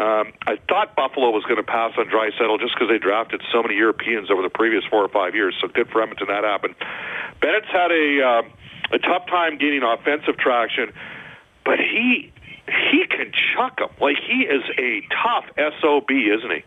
Um, 0.00 0.32
I 0.46 0.56
thought 0.66 0.96
Buffalo 0.96 1.30
was 1.30 1.44
going 1.44 1.60
to 1.60 1.62
pass 1.62 1.92
on 1.98 2.06
Draisaitl 2.06 2.58
just 2.58 2.74
because 2.74 2.88
they 2.88 2.98
drafted 2.98 3.42
so 3.52 3.62
many 3.62 3.76
Europeans 3.76 4.30
over 4.30 4.42
the 4.42 4.50
previous 4.50 4.82
four 4.90 5.04
or 5.04 5.08
five 5.08 5.34
years. 5.34 5.54
So 5.60 5.68
good 5.68 5.90
for 5.90 6.02
Edmonton 6.02 6.26
that 6.28 6.42
happened. 6.42 6.74
Bennett's 7.40 7.70
had 7.72 7.90
a 7.90 8.22
uh, 8.22 8.42
a 8.92 8.98
tough 8.98 9.26
time 9.26 9.58
gaining 9.58 9.82
offensive 9.82 10.36
traction, 10.38 10.92
but 11.64 11.78
he 11.78 12.32
he 12.90 13.06
can 13.08 13.32
chuck 13.54 13.78
them 13.78 13.90
like 14.00 14.16
he 14.26 14.42
is 14.42 14.62
a 14.78 15.02
tough 15.22 15.44
sob, 15.80 16.10
isn't 16.10 16.50
he? 16.50 16.64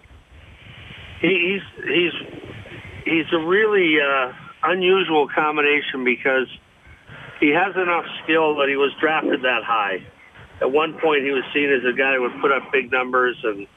He's 1.22 1.62
he's 1.88 2.13
he's 3.06 3.34
a 3.34 3.39
really 3.39 3.98
uh, 4.01 4.34
unusual 4.63 5.27
combination 5.27 6.03
because 6.03 6.48
he 7.39 7.50
has 7.50 7.75
enough 7.75 8.06
skill 8.24 8.56
that 8.58 8.70
he 8.70 8.75
was 8.75 8.92
drafted 9.00 9.42
that 9.44 9.63
high 9.63 10.00
at 10.63 10.72
one 10.72 10.94
point 11.00 11.24
he 11.24 11.32
was 11.32 11.44
seen 11.53 11.70
as 11.70 11.84
a 11.84 11.92
guy 11.96 12.15
who 12.15 12.22
would 12.22 12.39
put 12.42 12.51
up 12.51 12.72
big 12.72 12.92
numbers, 12.92 13.36
and 13.44 13.68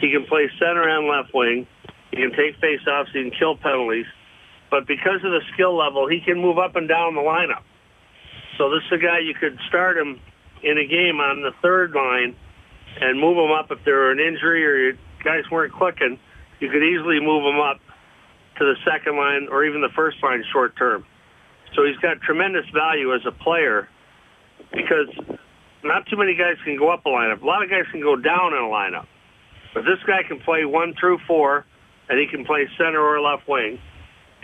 he 0.00 0.10
can 0.10 0.24
play 0.24 0.50
center 0.58 0.88
and 0.88 1.06
left 1.06 1.34
wing. 1.34 1.66
He 2.10 2.16
can 2.16 2.30
take 2.30 2.58
faceoffs. 2.60 3.12
He 3.12 3.22
can 3.22 3.30
kill 3.38 3.56
penalties. 3.56 4.06
But 4.72 4.86
because 4.88 5.20
of 5.22 5.30
the 5.36 5.42
skill 5.52 5.76
level, 5.76 6.08
he 6.08 6.22
can 6.24 6.40
move 6.40 6.56
up 6.56 6.76
and 6.76 6.88
down 6.88 7.14
the 7.14 7.20
lineup. 7.20 7.60
So 8.56 8.70
this 8.70 8.80
is 8.86 8.92
a 8.92 9.02
guy 9.04 9.18
you 9.18 9.34
could 9.34 9.58
start 9.68 9.98
him 9.98 10.18
in 10.62 10.78
a 10.78 10.86
game 10.86 11.20
on 11.20 11.42
the 11.42 11.52
third 11.60 11.92
line 11.92 12.34
and 12.98 13.20
move 13.20 13.36
him 13.36 13.52
up 13.52 13.70
if 13.70 13.84
there 13.84 13.96
were 13.96 14.12
an 14.12 14.18
injury 14.18 14.64
or 14.64 14.76
your 14.76 14.92
guys 15.22 15.44
weren't 15.50 15.74
clicking. 15.74 16.18
You 16.60 16.70
could 16.70 16.82
easily 16.82 17.20
move 17.20 17.44
him 17.44 17.60
up 17.60 17.80
to 18.58 18.64
the 18.64 18.76
second 18.90 19.18
line 19.18 19.48
or 19.50 19.62
even 19.66 19.82
the 19.82 19.92
first 19.94 20.16
line 20.22 20.42
short 20.50 20.74
term. 20.78 21.04
So 21.76 21.84
he's 21.84 21.98
got 21.98 22.22
tremendous 22.22 22.64
value 22.72 23.14
as 23.14 23.20
a 23.26 23.32
player 23.32 23.90
because 24.72 25.08
not 25.84 26.06
too 26.06 26.16
many 26.16 26.34
guys 26.34 26.56
can 26.64 26.78
go 26.78 26.88
up 26.88 27.04
a 27.04 27.10
lineup. 27.10 27.42
A 27.42 27.44
lot 27.44 27.62
of 27.62 27.68
guys 27.68 27.84
can 27.92 28.00
go 28.00 28.16
down 28.16 28.54
in 28.54 28.58
a 28.58 28.72
lineup. 28.72 29.06
But 29.74 29.82
this 29.82 30.00
guy 30.06 30.22
can 30.26 30.40
play 30.40 30.64
one 30.64 30.94
through 30.98 31.18
four, 31.26 31.66
and 32.08 32.18
he 32.18 32.26
can 32.26 32.46
play 32.46 32.68
center 32.78 33.00
or 33.00 33.20
left 33.20 33.46
wing, 33.48 33.78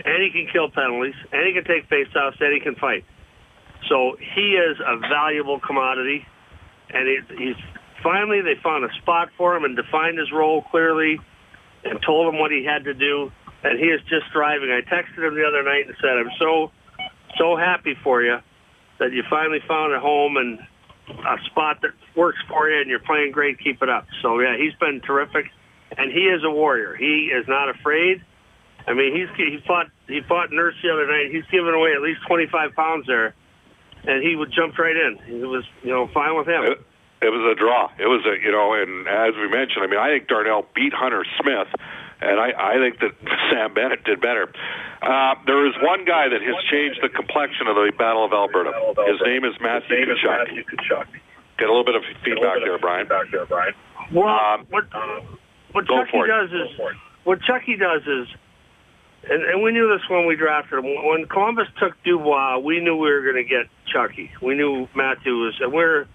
and 0.05 0.23
he 0.23 0.29
can 0.31 0.47
kill 0.51 0.69
penalties, 0.69 1.15
and 1.31 1.45
he 1.47 1.53
can 1.53 1.63
take 1.63 1.89
faceoffs, 1.89 2.39
and 2.39 2.53
he 2.53 2.59
can 2.59 2.75
fight. 2.75 3.03
So 3.87 4.17
he 4.19 4.55
is 4.55 4.77
a 4.79 4.97
valuable 4.97 5.59
commodity, 5.59 6.25
and 6.89 7.07
he, 7.07 7.19
he's 7.37 7.55
finally 8.03 8.41
they 8.41 8.55
found 8.61 8.83
a 8.85 8.93
spot 9.01 9.29
for 9.37 9.55
him 9.55 9.63
and 9.63 9.75
defined 9.75 10.17
his 10.17 10.31
role 10.31 10.63
clearly, 10.71 11.19
and 11.83 11.99
told 12.05 12.33
him 12.33 12.39
what 12.39 12.51
he 12.51 12.63
had 12.65 12.83
to 12.85 12.93
do, 12.93 13.31
and 13.63 13.79
he 13.79 13.85
is 13.85 14.01
just 14.09 14.25
thriving. 14.31 14.69
I 14.71 14.81
texted 14.81 15.25
him 15.25 15.35
the 15.35 15.45
other 15.47 15.63
night 15.63 15.87
and 15.87 15.95
said, 16.01 16.17
"I'm 16.17 16.31
so 16.39 16.71
so 17.37 17.55
happy 17.55 17.95
for 18.03 18.21
you 18.21 18.37
that 18.99 19.11
you 19.11 19.23
finally 19.29 19.59
found 19.67 19.93
a 19.93 19.99
home 19.99 20.37
and 20.37 20.59
a 21.09 21.37
spot 21.45 21.81
that 21.81 21.91
works 22.15 22.39
for 22.47 22.69
you, 22.69 22.81
and 22.81 22.89
you're 22.89 22.99
playing 22.99 23.31
great. 23.31 23.59
Keep 23.59 23.81
it 23.81 23.89
up." 23.89 24.05
So 24.21 24.39
yeah, 24.39 24.57
he's 24.57 24.73
been 24.79 25.01
terrific, 25.01 25.45
and 25.97 26.11
he 26.11 26.27
is 26.27 26.43
a 26.43 26.51
warrior. 26.51 26.95
He 26.95 27.31
is 27.33 27.47
not 27.47 27.69
afraid. 27.69 28.21
I 28.89 28.93
mean, 28.93 29.15
he's 29.15 29.29
he 29.37 29.59
fought 29.67 29.87
he 30.07 30.21
fought 30.27 30.51
Nurse 30.51 30.73
the 30.81 30.89
other 30.89 31.05
night. 31.05 31.29
He's 31.31 31.45
given 31.51 31.73
away 31.73 31.93
at 31.93 32.01
least 32.01 32.21
25 32.27 32.73
pounds 32.75 33.05
there, 33.05 33.35
and 34.05 34.23
he 34.23 34.35
would 34.35 34.51
jumped 34.51 34.79
right 34.79 34.95
in. 34.97 35.19
It 35.41 35.45
was 35.45 35.63
you 35.83 35.91
know 35.91 36.07
fine 36.13 36.35
with 36.35 36.47
him. 36.47 36.63
It, 36.63 36.81
it 37.21 37.29
was 37.29 37.43
a 37.51 37.55
draw. 37.59 37.91
It 37.99 38.07
was 38.07 38.25
a 38.25 38.41
you 38.41 38.51
know, 38.51 38.73
and 38.73 39.07
as 39.07 39.35
we 39.37 39.47
mentioned, 39.47 39.83
I 39.83 39.87
mean, 39.87 39.99
I 39.99 40.09
think 40.09 40.27
Darnell 40.27 40.65
beat 40.73 40.93
Hunter 40.93 41.23
Smith, 41.39 41.67
and 42.21 42.39
I, 42.39 42.49
I 42.57 42.73
think 42.81 42.99
that 42.99 43.13
Sam 43.53 43.73
Bennett 43.75 44.03
did 44.05 44.19
better. 44.21 44.49
Uh, 45.01 45.35
there 45.45 45.67
is 45.67 45.73
one 45.81 46.03
guy 46.03 46.27
that 46.27 46.41
has 46.41 46.55
changed 46.71 46.99
the 47.01 47.09
complexion 47.09 47.67
of 47.67 47.75
the 47.75 47.91
Battle 47.97 48.25
of 48.25 48.33
Alberta. 48.33 48.71
His 49.07 49.21
name 49.23 49.45
is 49.45 49.53
Matthew 49.61 49.95
Tkachuk. 50.17 51.05
Get 51.59 51.67
a 51.67 51.71
little 51.71 51.85
bit 51.85 51.95
of 51.95 52.03
feedback 52.23 52.57
there, 52.65 52.77
Brian. 52.79 53.07
Well, 54.11 54.27
Um, 54.27 54.65
what 54.69 54.85
what 55.73 55.85
Chucky 55.85 56.11
does 56.27 56.49
is 56.49 56.67
what 57.23 57.41
Chucky 57.43 57.75
does 57.77 58.01
is, 58.07 58.27
and, 59.23 59.43
and 59.43 59.63
we 59.63 59.71
knew 59.71 59.89
this 59.89 60.07
when 60.09 60.25
we 60.25 60.35
drafted 60.35 60.79
him. 60.79 60.85
When 60.85 61.25
Columbus 61.27 61.67
took 61.79 61.93
Dubois, 62.03 62.59
we 62.59 62.79
knew 62.79 62.95
we 62.95 63.11
were 63.11 63.21
going 63.21 63.43
to 63.43 63.43
get 63.43 63.67
Chucky. 63.91 64.31
We 64.41 64.55
knew 64.55 64.87
Matthew 64.95 65.33
was, 65.33 65.55
and 65.59 65.73
we 65.73 65.83
are 65.83 66.07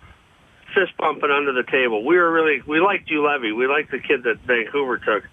fist 0.74 0.96
bumping 0.98 1.30
under 1.30 1.52
the 1.52 1.68
table. 1.70 2.04
We 2.04 2.16
were 2.16 2.32
really 2.32 2.62
we 2.66 2.80
liked 2.80 3.08
Juolevi. 3.08 3.56
We 3.56 3.66
liked 3.66 3.90
the 3.90 4.00
kid 4.00 4.24
that 4.24 4.40
Vancouver 4.46 4.98
took. 4.98 5.24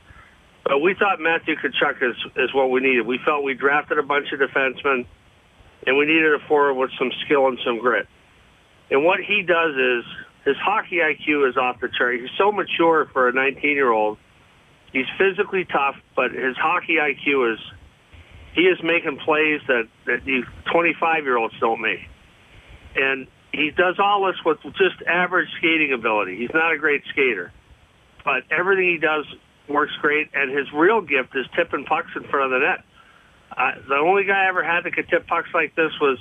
But 0.63 0.79
we 0.79 0.93
thought 0.93 1.19
Matthew 1.19 1.55
Tkachuk 1.55 2.03
is, 2.03 2.15
is 2.35 2.53
what 2.53 2.69
we 2.69 2.81
needed. 2.81 3.05
We 3.07 3.19
felt 3.25 3.43
we 3.43 3.55
drafted 3.55 3.97
a 3.97 4.03
bunch 4.03 4.31
of 4.31 4.39
defensemen, 4.39 5.07
and 5.87 5.97
we 5.97 6.05
needed 6.05 6.33
a 6.33 6.39
forward 6.47 6.75
with 6.75 6.91
some 6.99 7.11
skill 7.25 7.47
and 7.47 7.57
some 7.65 7.79
grit. 7.79 8.07
And 8.91 9.03
what 9.03 9.19
he 9.19 9.41
does 9.41 9.75
is 9.75 10.03
his 10.45 10.57
hockey 10.57 10.97
IQ 10.97 11.49
is 11.49 11.57
off 11.57 11.79
the 11.79 11.89
chart. 11.97 12.19
He's 12.19 12.29
so 12.37 12.51
mature 12.51 13.09
for 13.11 13.29
a 13.29 13.33
19-year-old. 13.33 14.17
He's 14.93 15.05
physically 15.17 15.65
tough, 15.65 15.95
but 16.15 16.31
his 16.31 16.57
hockey 16.57 16.95
IQ 16.95 17.53
is 17.53 17.59
he 18.53 18.63
is 18.63 18.77
making 18.83 19.17
plays 19.23 19.61
that 19.67 19.87
that 20.05 20.25
you 20.25 20.43
25-year-olds 20.73 21.55
don't 21.59 21.81
make. 21.81 22.01
And 22.95 23.27
he 23.53 23.71
does 23.71 23.95
all 23.99 24.25
this 24.27 24.35
with 24.45 24.59
just 24.75 25.01
average 25.07 25.47
skating 25.57 25.93
ability. 25.93 26.37
He's 26.37 26.53
not 26.53 26.73
a 26.73 26.77
great 26.77 27.03
skater, 27.09 27.51
but 28.25 28.43
everything 28.51 28.89
he 28.89 28.97
does 28.97 29.25
works 29.67 29.93
great. 30.01 30.29
And 30.33 30.51
his 30.51 30.67
real 30.73 31.01
gift 31.01 31.35
is 31.35 31.45
tipping 31.55 31.85
pucks 31.85 32.11
in 32.15 32.23
front 32.23 32.53
of 32.53 32.59
the 32.59 32.67
net. 32.67 32.83
Uh, 33.55 33.71
the 33.87 33.95
only 33.95 34.23
guy 34.23 34.45
I 34.45 34.47
ever 34.47 34.63
had 34.63 34.83
that 34.85 34.93
could 34.93 35.09
tip 35.09 35.27
pucks 35.27 35.49
like 35.53 35.75
this 35.75 35.91
was 35.99 36.17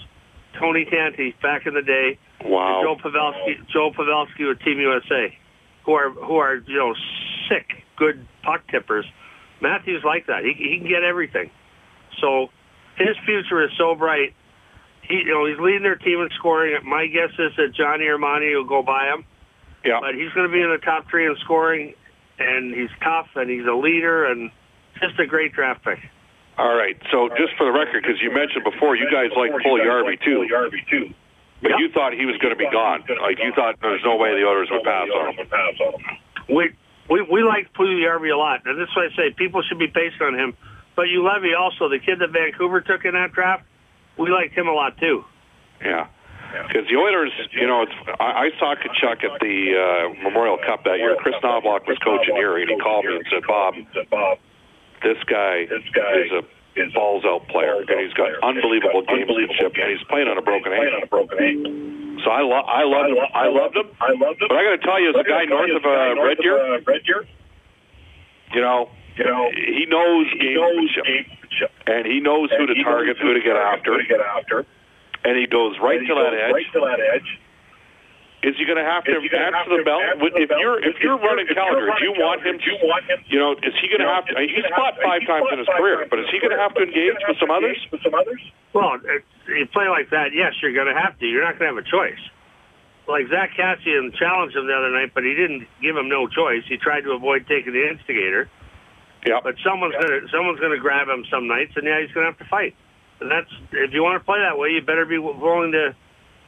Tony 0.59 0.85
Tanti 0.85 1.35
back 1.43 1.67
in 1.67 1.75
the 1.75 1.83
day. 1.83 2.19
Wow. 2.45 2.83
Joe 2.83 2.97
Pavelski, 2.97 3.69
Joe 3.73 3.91
Pavelski 3.91 4.49
with 4.49 4.61
Team 4.61 4.81
USA, 4.81 5.37
who 5.85 5.93
are 5.93 6.11
who 6.11 6.37
are 6.37 6.57
you 6.57 6.77
know 6.77 6.95
sick, 7.49 7.85
good 8.01 8.27
puck 8.43 8.63
tippers. 8.73 9.05
Matthews 9.61 10.03
like 10.05 10.27
that. 10.27 10.43
He 10.43 10.55
he 10.57 10.79
can 10.79 10.89
get 10.89 11.05
everything. 11.05 11.51
So 12.21 12.49
his 12.97 13.15
future 13.25 13.63
is 13.63 13.71
so 13.79 13.95
bright. 13.95 14.35
He 15.07 15.17
you 15.23 15.33
know 15.33 15.45
he's 15.47 15.61
leading 15.61 15.83
their 15.85 15.97
team 16.01 16.19
in 16.21 16.31
scoring. 16.39 16.75
My 16.85 17.07
guess 17.07 17.31
is 17.39 17.53
that 17.57 17.75
Johnny 17.77 18.07
Armani 18.07 18.57
will 18.57 18.65
go 18.65 18.83
by 18.83 19.13
him, 19.13 19.25
Yeah. 19.85 20.01
but 20.01 20.15
he's 20.17 20.33
going 20.33 20.49
to 20.49 20.53
be 20.53 20.61
in 20.63 20.71
the 20.71 20.81
top 20.83 21.05
three 21.11 21.27
in 21.27 21.37
scoring. 21.45 21.95
And 22.41 22.73
he's 22.75 22.89
tough, 23.05 23.29
and 23.37 23.51
he's 23.51 23.67
a 23.69 23.77
leader, 23.77 24.25
and 24.25 24.51
just 24.99 25.19
a 25.21 25.27
great 25.27 25.53
draft 25.53 25.85
pick. 25.85 25.99
All 26.57 26.75
right. 26.75 26.97
So 27.13 27.29
just 27.37 27.53
for 27.59 27.67
the 27.69 27.73
record, 27.73 28.01
because 28.03 28.17
you 28.23 28.33
mentioned 28.33 28.65
before, 28.65 28.97
you 28.97 29.05
guys 29.13 29.29
like 29.37 29.53
Puljujarvi 29.61 30.17
too. 30.25 30.49
Yarvi 30.51 30.81
too. 30.89 31.13
But 31.61 31.73
Yep. 31.73 31.79
you 31.81 31.89
thought 31.93 32.15
he 32.15 32.25
was 32.25 32.39
going 32.41 32.55
to 32.55 32.57
be 32.57 32.69
gone. 32.73 33.05
Like 33.21 33.37
you 33.45 33.53
thought 33.53 33.77
there's 33.83 34.01
no 34.09 34.17
way 34.17 34.33
the 34.33 34.49
Oilers 34.49 34.69
would 34.73 34.83
pass 34.83 35.05
on 35.13 35.35
him. 35.37 36.17
we 36.49 36.73
we 37.11 37.23
we 37.23 37.43
like 37.43 37.73
Puljujarvi 37.75 38.33
a 38.33 38.37
lot, 38.37 38.63
and 38.65 38.79
this 38.79 38.89
is 38.89 38.97
why 38.97 39.09
I 39.13 39.17
say 39.17 39.35
people 39.37 39.63
should 39.69 39.79
be 39.79 39.89
patient 39.89 40.23
on 40.23 40.35
him. 40.39 40.57
But 40.97 41.07
Juolevi 41.07 41.59
also, 41.59 41.89
the 41.89 41.99
kid 41.99 42.21
that 42.21 42.31
Vancouver 42.31 42.81
took 42.81 43.05
in 43.05 43.15
that 43.15 43.33
draft, 43.33 43.65
we 44.17 44.31
liked 44.31 44.57
him 44.57 44.69
a 44.69 44.73
lot 44.73 44.97
too. 44.99 45.25
Yeah. 45.83 46.07
Because 46.67 46.89
the 46.91 46.97
Oilers, 46.97 47.31
you 47.53 47.67
know, 47.67 47.83
it's, 47.83 47.95
I, 48.19 48.51
I 48.51 48.59
saw 48.59 48.75
Tkachuk 48.75 49.23
at 49.23 49.39
the 49.39 49.57
uh, 49.71 50.23
Memorial 50.23 50.59
Cup 50.59 50.83
that 50.83 50.99
year. 50.99 51.17
Chris 51.23 51.37
Knoblauch 51.43 51.87
was 51.87 51.97
coaching 52.03 52.35
here, 52.35 52.59
and 52.59 52.69
he 52.69 52.77
called 52.79 53.05
me 53.05 53.15
and 53.15 53.25
said, 53.31 53.47
"Bob, 53.47 53.75
this 55.03 55.19
guy 55.31 55.67
is 55.71 56.33
a 56.35 56.43
balls 56.95 57.25
out 57.25 57.47
player, 57.49 57.83
and 57.87 58.01
he's 58.01 58.15
got 58.15 58.31
unbelievable 58.43 59.03
gamesmanship, 59.07 59.79
and 59.79 59.91
he's 59.95 60.03
playing 60.09 60.27
on 60.27 60.39
a 60.39 60.43
broken 60.43 60.73
ankle." 60.73 62.10
So 62.25 62.31
I, 62.31 62.41
lo- 62.43 62.67
I 62.67 62.85
loved 62.85 63.11
him. 63.11 63.19
I 63.35 63.49
loved 63.49 63.77
him. 63.77 63.89
I 64.01 64.13
loved 64.13 64.43
him. 64.43 64.49
But 64.49 64.57
I 64.57 64.65
got 64.65 64.77
to 64.81 64.85
tell 64.87 65.01
you, 65.01 65.11
as 65.11 65.17
a 65.17 65.25
guy 65.25 65.45
north 65.45 65.71
of 65.71 65.85
uh, 65.85 66.21
Red 66.23 66.39
Deer, 66.39 66.81
Red 66.87 67.03
Deer, 67.05 67.27
you 68.53 68.61
know, 68.61 68.91
you 69.17 69.25
know, 69.25 69.51
he 69.55 69.87
knows 69.89 70.27
he 70.39 70.55
knows 70.55 70.91
gamesmanship. 70.97 71.71
and 71.87 72.07
he 72.07 72.21
knows 72.21 72.51
who 72.57 72.67
to 72.67 72.75
target, 72.83 73.17
who 73.21 73.35
to 73.35 73.41
get 73.41 73.57
after, 73.57 73.93
who 73.93 73.99
to 74.03 74.09
get 74.09 74.21
after. 74.21 74.67
and 75.25 75.37
he 75.39 75.47
goes 75.47 75.77
Right 75.81 75.99
to 76.01 76.15
that 76.15 76.35
edge. 76.35 77.39
Is 78.43 78.57
he 78.57 78.65
going 78.65 78.81
to 78.81 78.89
have 78.89 79.05
to 79.05 79.13
Is 79.13 79.23
he 79.23 79.29
gonna 79.29 79.53
answer 79.53 79.77
the 79.77 79.85
bell? 79.85 80.01
answer 80.01 80.17
Would- 80.25 80.33
the 80.33 80.49
If 80.49 80.51
you're 80.51 80.81
if 80.81 80.97
If 80.97 81.03
you're 81.05 81.21
you're- 81.21 81.29
running 81.29 81.45
if 81.45 81.53
you're 81.53 81.61
Calgary, 81.61 81.93
do 82.01 82.05
you 82.09 82.15
want 82.17 82.41
him 82.41 82.57
to? 82.57 82.65
do 82.65 82.71
you 82.73 82.79
want 82.89 83.05
him 83.05 83.19
You 83.29 83.39
know, 83.39 83.53
is 83.53 83.75
he 83.81 83.87
going 83.93 84.01
to 84.01 84.09
have 84.09 84.25
to? 84.27 84.33
He's 84.41 84.65
fought 84.73 84.97
five 85.05 85.21
he's 85.21 85.29
times 85.29 85.45
fought 85.45 85.53
in 85.53 85.59
his 85.61 85.69
career, 85.69 86.07
but 86.09 86.19
is 86.25 86.29
he 86.33 86.41
going 86.41 86.57
to 86.57 86.63
have 86.63 86.73
to 86.73 86.81
but 86.81 86.89
is 86.89 86.95
he 86.97 87.01
engage 87.13 87.21
with 87.29 87.37
some 87.39 87.51
others? 87.53 87.77
With 87.93 88.01
some 88.03 88.15
others. 88.17 88.41
Well, 88.73 88.97
it, 89.05 89.25
you 89.49 89.67
play 89.69 89.89
like 89.93 90.09
that, 90.11 90.33
yes, 90.33 90.55
you're 90.65 90.73
going 90.73 90.89
to 90.89 90.97
have 90.99 91.19
to. 91.21 91.27
You're 91.29 91.45
not 91.45 91.59
going 91.61 91.69
to 91.69 91.77
have 91.77 91.85
a 91.85 91.89
choice. 91.89 92.21
Like 93.09 93.29
Zack 93.29 93.53
Kassian 93.59 94.15
challenged 94.17 94.57
him 94.57 94.67
the 94.67 94.73
other 94.77 94.89
night, 94.91 95.11
but 95.13 95.25
he 95.25 95.35
didn't 95.35 95.67
give 95.83 95.97
him 95.97 96.09
no 96.09 96.29
choice. 96.29 96.63
He 96.69 96.77
tried 96.79 97.03
to 97.05 97.13
avoid 97.13 97.45
taking 97.49 97.73
the 97.75 97.89
instigator. 97.91 98.49
Yeah. 99.27 99.41
But 99.43 99.57
someone's 99.67 99.95
gonna 100.01 100.21
someone's 100.33 100.61
gonna 100.61 100.79
grab 100.79 101.09
him 101.09 101.25
some 101.29 101.47
nights, 101.49 101.73
and 101.77 101.85
yeah, 101.85 102.01
he's 102.01 102.11
gonna 102.13 102.27
have 102.27 102.39
to 102.39 102.45
fight. 102.47 102.75
And 103.21 103.31
that's 103.31 103.51
if 103.73 103.93
you 103.93 104.03
want 104.03 104.17
to 104.21 104.25
play 104.25 104.39
that 104.41 104.57
way, 104.57 104.71
you 104.71 104.81
better 104.81 105.05
be 105.05 105.19
willing 105.19 105.73
to, 105.73 105.95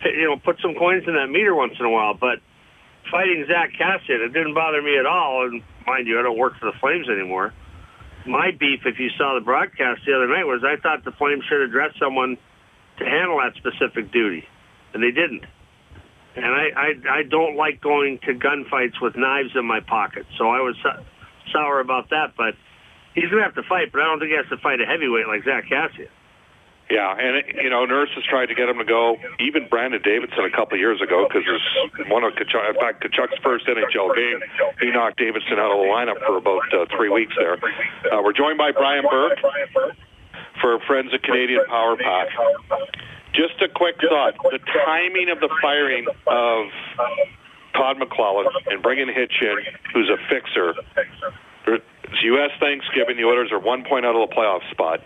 you 0.04 0.24
know, 0.24 0.36
put 0.36 0.60
some 0.60 0.74
coins 0.74 1.04
in 1.06 1.14
that 1.14 1.28
meter 1.28 1.54
once 1.54 1.74
in 1.78 1.86
a 1.86 1.90
while. 1.90 2.14
But 2.14 2.40
fighting 3.10 3.44
Zack 3.48 3.72
Kassian, 3.78 4.24
it 4.24 4.32
didn't 4.32 4.54
bother 4.54 4.82
me 4.82 4.98
at 4.98 5.06
all. 5.06 5.46
And 5.46 5.62
mind 5.86 6.06
you, 6.06 6.18
I 6.18 6.22
don't 6.22 6.38
work 6.38 6.54
for 6.58 6.66
the 6.66 6.78
Flames 6.80 7.08
anymore. 7.08 7.52
My 8.26 8.50
beef, 8.52 8.80
if 8.86 8.98
you 8.98 9.10
saw 9.18 9.34
the 9.34 9.44
broadcast 9.44 10.02
the 10.06 10.14
other 10.14 10.28
night, 10.28 10.44
was 10.44 10.62
I 10.64 10.80
thought 10.80 11.04
the 11.04 11.12
Flames 11.12 11.44
should 11.48 11.60
address 11.60 11.90
someone 11.98 12.38
to 12.98 13.04
handle 13.04 13.38
that 13.38 13.54
specific 13.56 14.12
duty, 14.12 14.46
and 14.94 15.02
they 15.02 15.10
didn't. 15.10 15.44
And 16.36 16.46
I, 16.46 16.70
I, 16.76 17.18
I 17.18 17.22
don't 17.28 17.56
like 17.56 17.80
going 17.80 18.18
to 18.24 18.32
gunfights 18.34 19.00
with 19.02 19.16
knives 19.16 19.50
in 19.54 19.66
my 19.66 19.80
pocket, 19.80 20.26
so 20.38 20.48
I 20.48 20.60
was 20.60 20.76
sour 21.52 21.80
about 21.80 22.10
that. 22.10 22.34
But 22.36 22.54
he's 23.14 23.28
going 23.28 23.38
to 23.38 23.44
have 23.44 23.56
to 23.56 23.68
fight, 23.68 23.92
but 23.92 24.00
I 24.00 24.04
don't 24.04 24.18
think 24.18 24.30
he 24.30 24.36
has 24.36 24.48
to 24.48 24.56
fight 24.56 24.80
a 24.80 24.86
heavyweight 24.86 25.26
like 25.26 25.44
Zack 25.44 25.64
Kassian. 25.66 26.08
Yeah, 26.90 27.16
and 27.16 27.42
you 27.56 27.70
know, 27.70 27.84
Nurse 27.86 28.10
has 28.14 28.24
tried 28.24 28.46
to 28.46 28.54
get 28.54 28.68
him 28.68 28.76
to 28.78 28.84
go. 28.84 29.16
Even 29.40 29.66
Brandon 29.68 30.00
Davidson 30.02 30.44
a 30.44 30.50
couple 30.50 30.74
of 30.74 30.80
years 30.80 31.00
ago, 31.00 31.26
because 31.26 31.42
there's 31.46 32.10
one 32.10 32.22
of 32.22 32.34
Tkachuk, 32.34 32.68
in 32.68 32.76
fact, 32.76 33.02
Tkachuk's 33.02 33.38
first 33.42 33.66
NHL 33.66 34.14
game, 34.14 34.40
he 34.80 34.90
knocked 34.90 35.16
Davidson 35.18 35.58
out 35.58 35.72
of 35.72 35.78
the 35.78 35.88
lineup 35.88 36.20
for 36.26 36.36
about 36.36 36.62
uh, 36.74 36.84
three 36.94 37.08
weeks 37.08 37.32
there. 37.38 37.56
Uh, 38.12 38.20
we're 38.22 38.34
joined 38.34 38.58
by 38.58 38.72
Brian 38.72 39.04
Burke 39.08 39.38
for 40.60 40.78
Friends 40.86 41.14
of 41.14 41.22
Canadian 41.22 41.64
Power 41.66 41.96
Pack. 41.96 42.28
Just 43.32 43.62
a 43.62 43.68
quick 43.68 43.96
thought: 43.96 44.34
the 44.50 44.58
timing 44.84 45.30
of 45.30 45.40
the 45.40 45.48
firing 45.62 46.04
of 46.26 46.66
Todd 47.72 47.96
McLellan 47.96 48.46
and 48.66 48.82
bringing 48.82 49.08
Hitch 49.08 49.40
in, 49.40 49.56
who's 49.94 50.10
a 50.10 50.18
fixer. 50.28 50.74
It's 51.66 52.22
U.S. 52.22 52.50
Thanksgiving. 52.60 53.16
The 53.16 53.24
Oilers 53.24 53.50
are 53.50 53.58
one 53.58 53.84
point 53.84 54.04
out 54.04 54.14
of 54.14 54.28
the 54.28 54.34
playoff 54.34 54.60
spot. 54.70 55.00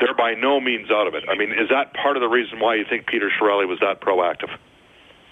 They're 0.00 0.14
by 0.14 0.34
no 0.34 0.60
means 0.60 0.90
out 0.90 1.06
of 1.06 1.14
it. 1.14 1.24
I 1.28 1.36
mean, 1.36 1.52
is 1.52 1.68
that 1.68 1.92
part 1.94 2.16
of 2.16 2.22
the 2.22 2.28
reason 2.28 2.58
why 2.58 2.76
you 2.76 2.84
think 2.88 3.06
Peter 3.06 3.30
Chiarelli 3.30 3.68
was 3.68 3.78
that 3.80 4.00
proactive? 4.00 4.48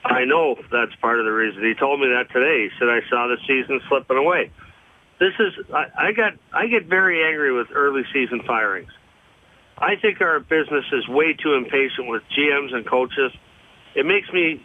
I 0.04 0.24
know 0.24 0.56
that's 0.70 0.94
part 1.00 1.18
of 1.18 1.24
the 1.24 1.32
reason. 1.32 1.64
He 1.64 1.74
told 1.74 2.00
me 2.00 2.08
that 2.08 2.30
today. 2.32 2.68
He 2.68 2.70
said, 2.78 2.88
I 2.88 3.00
saw 3.08 3.26
the 3.26 3.38
season 3.46 3.80
slipping 3.88 4.16
away. 4.16 4.50
This 5.18 5.34
is 5.40 5.66
I, 5.74 5.86
I 6.08 6.12
got 6.12 6.34
I 6.52 6.68
get 6.68 6.86
very 6.86 7.24
angry 7.24 7.52
with 7.52 7.68
early 7.74 8.02
season 8.12 8.42
firings. 8.46 8.90
I 9.76 9.96
think 9.96 10.20
our 10.20 10.40
business 10.40 10.84
is 10.92 11.08
way 11.08 11.34
too 11.34 11.54
impatient 11.54 12.08
with 12.08 12.22
GMs 12.36 12.74
and 12.74 12.86
coaches. 12.86 13.32
It 13.94 14.06
makes 14.06 14.30
me 14.32 14.64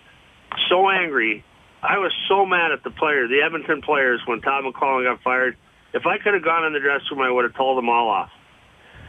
so 0.69 0.89
angry. 0.89 1.43
I 1.81 1.97
was 1.97 2.11
so 2.27 2.45
mad 2.45 2.71
at 2.71 2.83
the 2.83 2.91
players, 2.91 3.29
the 3.29 3.41
Edmonton 3.41 3.81
players, 3.81 4.21
when 4.25 4.41
Todd 4.41 4.63
McLellan 4.63 5.03
got 5.03 5.21
fired. 5.23 5.57
If 5.93 6.05
I 6.05 6.17
could 6.17 6.33
have 6.33 6.43
gone 6.43 6.65
in 6.65 6.73
the 6.73 6.79
dressing 6.79 7.17
room, 7.17 7.21
I 7.21 7.31
would 7.31 7.43
have 7.43 7.55
told 7.55 7.77
them 7.77 7.89
all 7.89 8.09
off. 8.09 8.31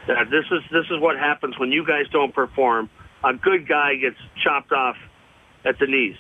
That 0.07 0.31
this 0.31 0.45
is 0.51 0.63
this 0.71 0.87
is 0.91 1.01
what 1.01 1.17
happens 1.19 1.59
when 1.59 1.73
you 1.73 1.87
guys 1.87 2.07
don't 2.13 2.35
perform. 2.35 2.91
A 3.23 3.33
good 3.33 3.67
guy 3.67 3.97
gets 3.97 4.19
chopped 4.43 4.73
off 4.73 4.97
at 5.65 5.79
the 5.79 5.87
knees. 5.87 6.17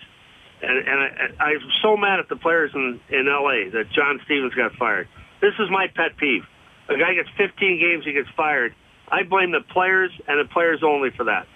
And, 0.62 0.79
and 0.88 1.37
I, 1.38 1.44
I'm 1.44 1.61
so 1.83 1.97
mad 1.97 2.20
at 2.20 2.29
the 2.29 2.37
players 2.37 2.70
in, 2.75 3.01
in 3.11 3.29
L.A. 3.29 3.68
that 3.70 3.90
John 3.92 4.20
Stevens 4.25 4.55
got 4.55 4.73
fired. 4.77 5.09
This 5.42 5.53
is 5.59 5.68
my 5.70 5.88
pet 5.94 6.16
peeve. 6.16 6.44
A 6.88 6.97
guy 6.97 7.14
gets 7.14 7.29
15 7.37 7.79
games, 7.79 8.05
he 8.05 8.12
gets 8.12 8.29
fired. 8.37 8.75
I 9.09 9.23
blame 9.25 9.53
the 9.53 9.61
players 9.61 10.11
and 10.27 10.40
the 10.40 10.51
players 10.51 10.81
only 10.83 11.11
for 11.11 11.25
that. 11.25 11.47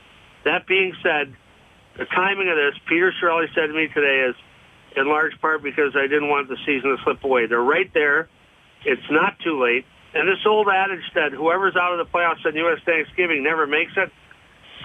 That 0.44 0.66
being 0.66 0.92
said, 1.02 1.34
the 1.96 2.04
timing 2.04 2.48
of 2.48 2.56
this, 2.56 2.74
Peter 2.88 3.12
Chiarelli 3.20 3.46
said 3.54 3.66
to 3.66 3.72
me 3.72 3.88
today, 3.88 4.28
is 4.28 4.36
in 4.96 5.08
large 5.08 5.38
part 5.40 5.62
because 5.62 5.96
I 5.96 6.06
didn't 6.06 6.28
want 6.28 6.48
the 6.48 6.56
season 6.66 6.96
to 6.96 7.02
slip 7.04 7.24
away. 7.24 7.46
They're 7.46 7.60
right 7.60 7.92
there. 7.94 8.28
It's 8.84 9.10
not 9.10 9.38
too 9.40 9.62
late. 9.62 9.84
And 10.18 10.26
this 10.26 10.42
old 10.44 10.66
adage 10.66 11.06
that 11.14 11.30
whoever's 11.30 11.76
out 11.76 11.94
of 11.94 12.04
the 12.04 12.10
playoffs 12.10 12.44
on 12.44 12.56
U.S. 12.56 12.80
Thanksgiving 12.84 13.44
never 13.44 13.68
makes 13.68 13.92
it, 13.96 14.10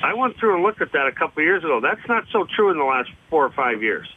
I 0.03 0.13
went 0.13 0.37
through 0.37 0.53
and 0.53 0.63
looked 0.63 0.79
at 0.81 0.91
that 0.93 1.07
a 1.07 1.11
couple 1.11 1.41
of 1.41 1.45
years 1.45 1.63
ago. 1.63 1.81
That's 1.81 2.07
not 2.07 2.25
so 2.31 2.45
true 2.55 2.69
in 2.69 2.77
the 2.77 2.83
last 2.83 3.09
four 3.31 3.43
or 3.43 3.51
five 3.51 3.81
years. 3.81 4.07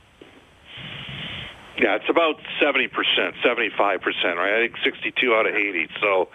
Yeah, 1.79 2.01
it's 2.01 2.09
about 2.09 2.41
70%, 2.57 2.89
75%, 2.89 3.69
right? 3.69 4.53
I 4.57 4.65
think 4.65 4.77
62 4.83 5.35
out 5.35 5.47
of 5.47 5.55
80. 5.55 5.89
So, 6.01 6.29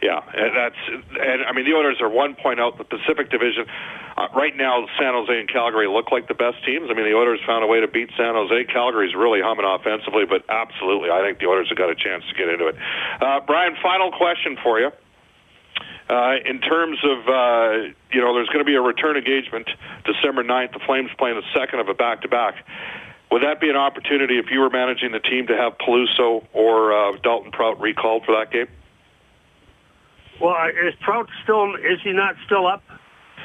yeah, 0.00 0.22
and 0.22 0.54
that's, 0.54 0.78
and 1.18 1.42
I 1.42 1.52
mean, 1.52 1.66
the 1.66 1.74
Oilers 1.74 1.98
are 2.00 2.08
one 2.08 2.36
point 2.36 2.60
out 2.60 2.78
the 2.78 2.84
Pacific 2.84 3.28
Division. 3.28 3.66
Uh, 4.16 4.28
right 4.36 4.54
now, 4.54 4.86
San 4.94 5.14
Jose 5.18 5.34
and 5.34 5.50
Calgary 5.50 5.88
look 5.88 6.12
like 6.12 6.28
the 6.28 6.38
best 6.38 6.62
teams. 6.64 6.86
I 6.90 6.94
mean, 6.94 7.10
the 7.10 7.18
Oilers 7.18 7.40
found 7.44 7.64
a 7.64 7.66
way 7.66 7.80
to 7.80 7.88
beat 7.88 8.10
San 8.16 8.38
Jose. 8.38 8.54
Calgary's 8.70 9.16
really 9.18 9.42
humming 9.42 9.66
offensively, 9.66 10.30
but 10.30 10.46
absolutely, 10.46 11.10
I 11.10 11.26
think 11.26 11.42
the 11.42 11.50
Oilers 11.50 11.68
have 11.74 11.78
got 11.78 11.90
a 11.90 11.98
chance 11.98 12.22
to 12.30 12.34
get 12.38 12.46
into 12.46 12.70
it. 12.70 12.76
Uh, 13.20 13.40
Brian, 13.42 13.74
final 13.82 14.12
question 14.14 14.56
for 14.62 14.78
you. 14.78 14.94
Uh, 16.08 16.36
in 16.44 16.60
terms 16.60 16.98
of, 17.02 17.18
uh, 17.26 17.90
you 18.12 18.20
know, 18.20 18.30
there's 18.34 18.48
going 18.52 18.60
to 18.60 18.68
be 18.68 18.76
a 18.76 18.80
return 18.80 19.16
engagement 19.16 19.66
December 20.04 20.44
9th. 20.44 20.74
The 20.74 20.84
Flames 20.86 21.10
playing 21.18 21.34
the 21.34 21.48
second 21.58 21.80
of 21.80 21.88
a 21.88 21.94
back-to-back. 21.94 22.54
Would 23.34 23.42
that 23.42 23.60
be 23.60 23.68
an 23.68 23.74
opportunity 23.74 24.38
if 24.38 24.46
you 24.52 24.60
were 24.60 24.70
managing 24.70 25.10
the 25.10 25.18
team 25.18 25.48
to 25.48 25.56
have 25.56 25.76
Peluso 25.78 26.46
or 26.52 26.92
uh, 26.94 27.16
Dalton 27.20 27.50
Prout 27.50 27.80
recalled 27.80 28.22
for 28.24 28.30
that 28.38 28.52
game? 28.52 28.68
Well, 30.40 30.54
is 30.68 30.94
Prout 31.00 31.28
still? 31.42 31.74
Is 31.74 31.98
he 32.04 32.12
not 32.12 32.36
still 32.46 32.64
up? 32.68 32.84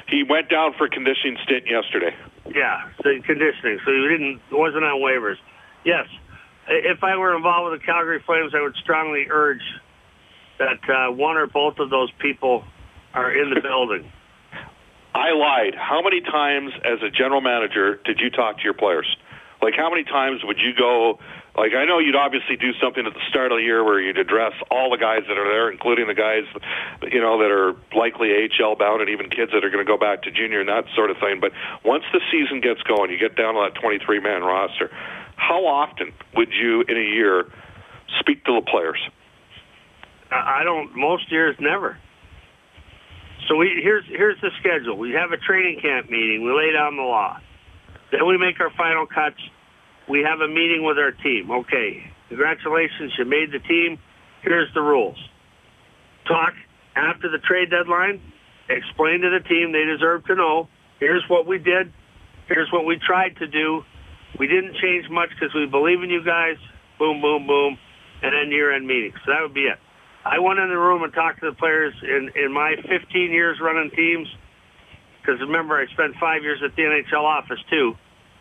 He 0.08 0.22
went 0.22 0.48
down 0.48 0.76
for 0.78 0.88
conditioning 0.90 1.40
stint 1.44 1.66
yesterday. 1.66 2.16
Yeah, 2.54 2.88
so 2.98 3.10
conditioning. 3.26 3.80
So 3.84 3.92
he 3.92 4.08
didn't 4.10 4.42
wasn't 4.52 4.84
on 4.84 5.02
waivers. 5.02 5.38
Yes, 5.84 6.06
if 6.68 7.04
I 7.04 7.18
were 7.18 7.36
involved 7.36 7.72
with 7.72 7.82
the 7.82 7.86
Calgary 7.88 8.22
Flames, 8.24 8.54
I 8.54 8.62
would 8.62 8.76
strongly 8.76 9.26
urge 9.28 9.64
that 10.60 10.88
uh, 10.88 11.12
one 11.12 11.36
or 11.36 11.48
both 11.48 11.80
of 11.80 11.90
those 11.90 12.12
people 12.20 12.64
are 13.16 13.32
in 13.32 13.50
the 13.50 13.60
building. 13.64 14.12
I 15.16 15.32
lied. 15.32 15.74
How 15.74 16.04
many 16.04 16.22
times, 16.22 16.74
as 16.86 17.02
a 17.02 17.10
general 17.10 17.42
manager, 17.42 18.00
did 18.06 18.20
you 18.20 18.30
talk 18.30 18.58
to 18.58 18.64
your 18.64 18.76
players? 18.76 19.08
Like, 19.62 19.74
how 19.76 19.90
many 19.90 20.04
times 20.04 20.42
would 20.44 20.58
you 20.60 20.74
go? 20.74 21.20
Like, 21.58 21.74
I 21.76 21.84
know 21.84 22.00
you'd 22.00 22.16
obviously 22.16 22.56
do 22.56 22.72
something 22.82 23.06
at 23.06 23.14
the 23.14 23.26
start 23.28 23.52
of 23.52 23.58
the 23.58 23.64
year 23.64 23.84
where 23.84 24.00
you'd 24.00 24.18
address 24.18 24.54
all 24.72 24.90
the 24.90 24.98
guys 24.98 25.24
that 25.28 25.38
are 25.38 25.50
there, 25.50 25.70
including 25.70 26.08
the 26.08 26.14
guys, 26.16 26.48
you 27.12 27.20
know, 27.20 27.38
that 27.40 27.52
are 27.52 27.76
likely 27.92 28.32
AHL 28.32 28.76
bound 28.76 29.02
and 29.02 29.10
even 29.10 29.30
kids 29.30 29.52
that 29.52 29.66
are 29.66 29.70
going 29.70 29.84
to 29.84 29.90
go 29.90 29.98
back 29.98 30.24
to 30.24 30.32
junior 30.32 30.62
and 30.62 30.70
that 30.70 30.86
sort 30.96 31.12
of 31.12 31.18
thing. 31.18 31.40
But 31.42 31.52
once 31.84 32.04
the 32.14 32.22
season 32.32 32.62
gets 32.62 32.82
going, 32.84 33.12
you 33.12 33.20
get 33.20 33.36
down 33.36 33.56
to 33.56 33.68
that 33.68 33.76
23 33.80 34.20
man 34.20 34.44
roster. 34.44 34.90
How 35.36 35.66
often 35.66 36.14
would 36.36 36.54
you, 36.54 36.82
in 36.88 36.96
a 36.96 37.08
year, 37.16 37.52
speak 38.20 38.46
to 38.46 38.56
the 38.56 38.64
players? 38.64 39.00
I 40.32 40.64
don't. 40.64 40.96
Most 40.96 41.32
years, 41.32 41.56
never. 41.60 41.98
So 43.48 43.56
we 43.56 43.80
here's 43.82 44.06
here's 44.08 44.40
the 44.42 44.52
schedule. 44.60 44.98
We 44.98 45.12
have 45.12 45.32
a 45.32 45.38
training 45.38 45.80
camp 45.82 46.10
meeting. 46.10 46.46
We 46.46 46.52
lay 46.52 46.72
down 46.72 46.98
the 46.98 47.04
law. 47.04 47.40
Then 48.12 48.26
we 48.26 48.38
make 48.38 48.60
our 48.60 48.72
final 48.78 49.06
cuts. 49.06 49.40
We 50.10 50.26
have 50.28 50.42
a 50.42 50.48
meeting 50.48 50.84
with 50.84 50.98
our 50.98 51.12
team. 51.12 51.52
Okay, 51.52 52.02
congratulations, 52.30 53.14
you 53.18 53.26
made 53.26 53.52
the 53.52 53.60
team. 53.60 54.00
Here's 54.42 54.74
the 54.74 54.82
rules. 54.82 55.18
Talk 56.28 56.54
after 56.96 57.30
the 57.30 57.38
trade 57.40 57.70
deadline. 57.70 58.22
Explain 58.70 59.22
to 59.22 59.30
the 59.30 59.48
team 59.48 59.72
they 59.72 59.86
deserve 59.86 60.26
to 60.26 60.36
know. 60.36 60.68
Here's 61.00 61.24
what 61.28 61.46
we 61.46 61.58
did. 61.58 61.94
Here's 62.48 62.72
what 62.72 62.86
we 62.86 62.98
tried 62.98 63.38
to 63.38 63.48
do. 63.48 63.82
We 64.40 64.48
didn't 64.48 64.76
change 64.82 65.10
much 65.10 65.30
because 65.30 65.54
we 65.54 65.66
believe 65.66 66.02
in 66.02 66.10
you 66.10 66.24
guys. 66.24 66.58
Boom, 66.98 67.22
boom, 67.22 67.46
boom. 67.46 67.78
And 68.22 68.34
then 68.34 68.52
year-end 68.52 68.86
meeting. 68.86 69.14
So 69.26 69.32
that 69.32 69.42
would 69.42 69.54
be 69.54 69.70
it. 69.70 69.78
I 70.26 70.40
went 70.40 70.60
in 70.60 70.70
the 70.70 70.78
room 70.78 71.04
and 71.04 71.14
talked 71.14 71.40
to 71.42 71.50
the 71.50 71.56
players 71.56 71.94
in, 72.04 72.30
in 72.36 72.52
my 72.52 72.76
15 72.88 73.32
years 73.32 73.58
running 73.62 73.92
teams– 73.92 74.28
because 75.22 75.40
remember, 75.42 75.78
I 75.78 75.86
spent 75.94 76.16
five 76.20 76.44
years 76.44 76.60
at 76.64 76.76
the 76.76 76.84
NHL 76.84 77.24
office 77.24 77.60
too. 77.70 77.96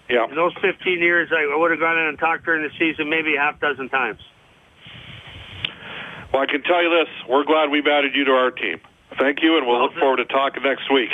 Yeah. 0.09 0.29
In 0.29 0.35
those 0.35 0.55
15 0.63 1.01
years, 1.01 1.29
I 1.33 1.45
would 1.55 1.71
have 1.71 1.81
gone 1.81 1.99
in 1.99 2.07
and 2.07 2.19
talked 2.19 2.45
during 2.45 2.63
the 2.63 2.73
season 2.79 3.11
maybe 3.11 3.37
a 3.37 3.41
half 3.41 3.61
dozen 3.61 3.89
times. 3.89 4.21
Well, 6.33 6.43
I 6.43 6.47
can 6.47 6.63
tell 6.63 6.83
you 6.83 6.91
this: 6.91 7.09
we're 7.29 7.45
glad 7.45 7.71
we've 7.71 7.87
added 7.87 8.15
you 8.15 8.25
to 8.25 8.33
our 8.33 8.51
team. 8.51 8.81
Thank 9.19 9.43
you, 9.43 9.57
and 9.57 9.67
we'll 9.67 9.83
look 9.83 9.95
forward 9.95 10.19
to 10.19 10.25
talking 10.27 10.63
next 10.63 10.93
week. 10.93 11.11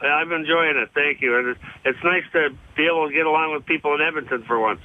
I'm 0.00 0.32
enjoying 0.32 0.76
it. 0.76 0.90
Thank 0.94 1.20
you, 1.20 1.38
and 1.38 1.56
it's 1.84 1.98
nice 2.02 2.24
to 2.32 2.50
be 2.76 2.86
able 2.86 3.08
to 3.08 3.14
get 3.14 3.26
along 3.26 3.52
with 3.52 3.64
people 3.66 3.94
in 3.94 4.00
Edmonton 4.00 4.42
for 4.46 4.58
once. 4.58 4.80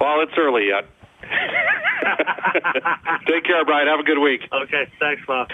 Well, 0.00 0.22
it's 0.22 0.32
early 0.38 0.68
yet. 0.68 0.86
Take 3.28 3.44
care, 3.44 3.64
Brian. 3.64 3.88
Have 3.88 4.00
a 4.00 4.04
good 4.04 4.18
week. 4.18 4.42
Okay, 4.52 4.88
thanks, 4.98 5.22
Bob. 5.26 5.48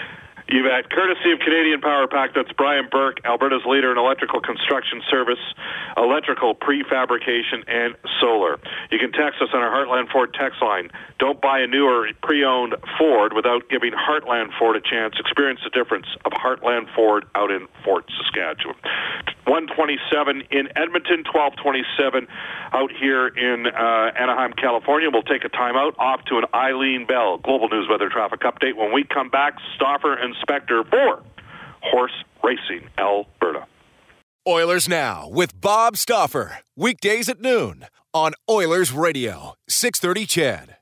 You 0.51 0.67
bet. 0.67 0.91
Courtesy 0.91 1.31
of 1.31 1.39
Canadian 1.39 1.79
Power 1.79 2.07
Pack, 2.07 2.35
that's 2.35 2.51
Brian 2.51 2.89
Burke, 2.91 3.23
Alberta's 3.23 3.63
leader 3.65 3.89
in 3.89 3.97
electrical 3.97 4.41
construction 4.41 5.01
service, 5.09 5.39
electrical 5.95 6.53
prefabrication, 6.53 7.63
and 7.67 7.95
solar. 8.19 8.59
You 8.91 8.99
can 8.99 9.13
text 9.13 9.41
us 9.41 9.47
on 9.53 9.61
our 9.61 9.71
Heartland 9.71 10.11
Ford 10.11 10.35
text 10.37 10.61
line. 10.61 10.91
Don't 11.19 11.39
buy 11.39 11.59
a 11.61 11.67
new 11.67 11.85
or 11.87 12.09
pre-owned 12.21 12.75
Ford 12.99 13.31
without 13.31 13.69
giving 13.69 13.93
Heartland 13.93 14.49
Ford 14.59 14.75
a 14.75 14.81
chance. 14.81 15.15
Experience 15.17 15.61
the 15.63 15.69
difference 15.69 16.07
of 16.25 16.33
Heartland 16.33 16.93
Ford 16.93 17.23
out 17.33 17.49
in 17.49 17.67
Fort 17.85 18.03
Saskatchewan. 18.19 18.75
127 19.47 20.43
in 20.51 20.67
Edmonton, 20.75 21.23
1227 21.27 22.27
out 22.73 22.91
here 22.91 23.27
in 23.27 23.67
uh, 23.67 24.11
Anaheim, 24.15 24.53
California. 24.53 25.09
We'll 25.11 25.23
take 25.23 25.43
a 25.43 25.49
timeout 25.49 25.97
off 25.97 26.23
to 26.25 26.37
an 26.37 26.45
Eileen 26.53 27.05
Bell 27.07 27.37
Global 27.37 27.67
News 27.69 27.87
Weather 27.89 28.09
Traffic 28.09 28.41
Update. 28.41 28.75
When 28.75 28.93
we 28.93 29.03
come 29.03 29.29
back, 29.29 29.55
Stauffer 29.75 30.13
and 30.13 30.35
Spector 30.47 30.89
for 30.89 31.23
Horse 31.81 32.23
Racing 32.43 32.89
Alberta. 32.97 33.65
Oilers 34.47 34.89
Now 34.89 35.29
with 35.29 35.59
Bob 35.59 35.97
Stauffer. 35.97 36.59
Weekdays 36.75 37.29
at 37.29 37.39
noon 37.41 37.85
on 38.13 38.33
Oilers 38.49 38.91
Radio, 38.91 39.53
630 39.69 40.25
CHED. 40.25 40.77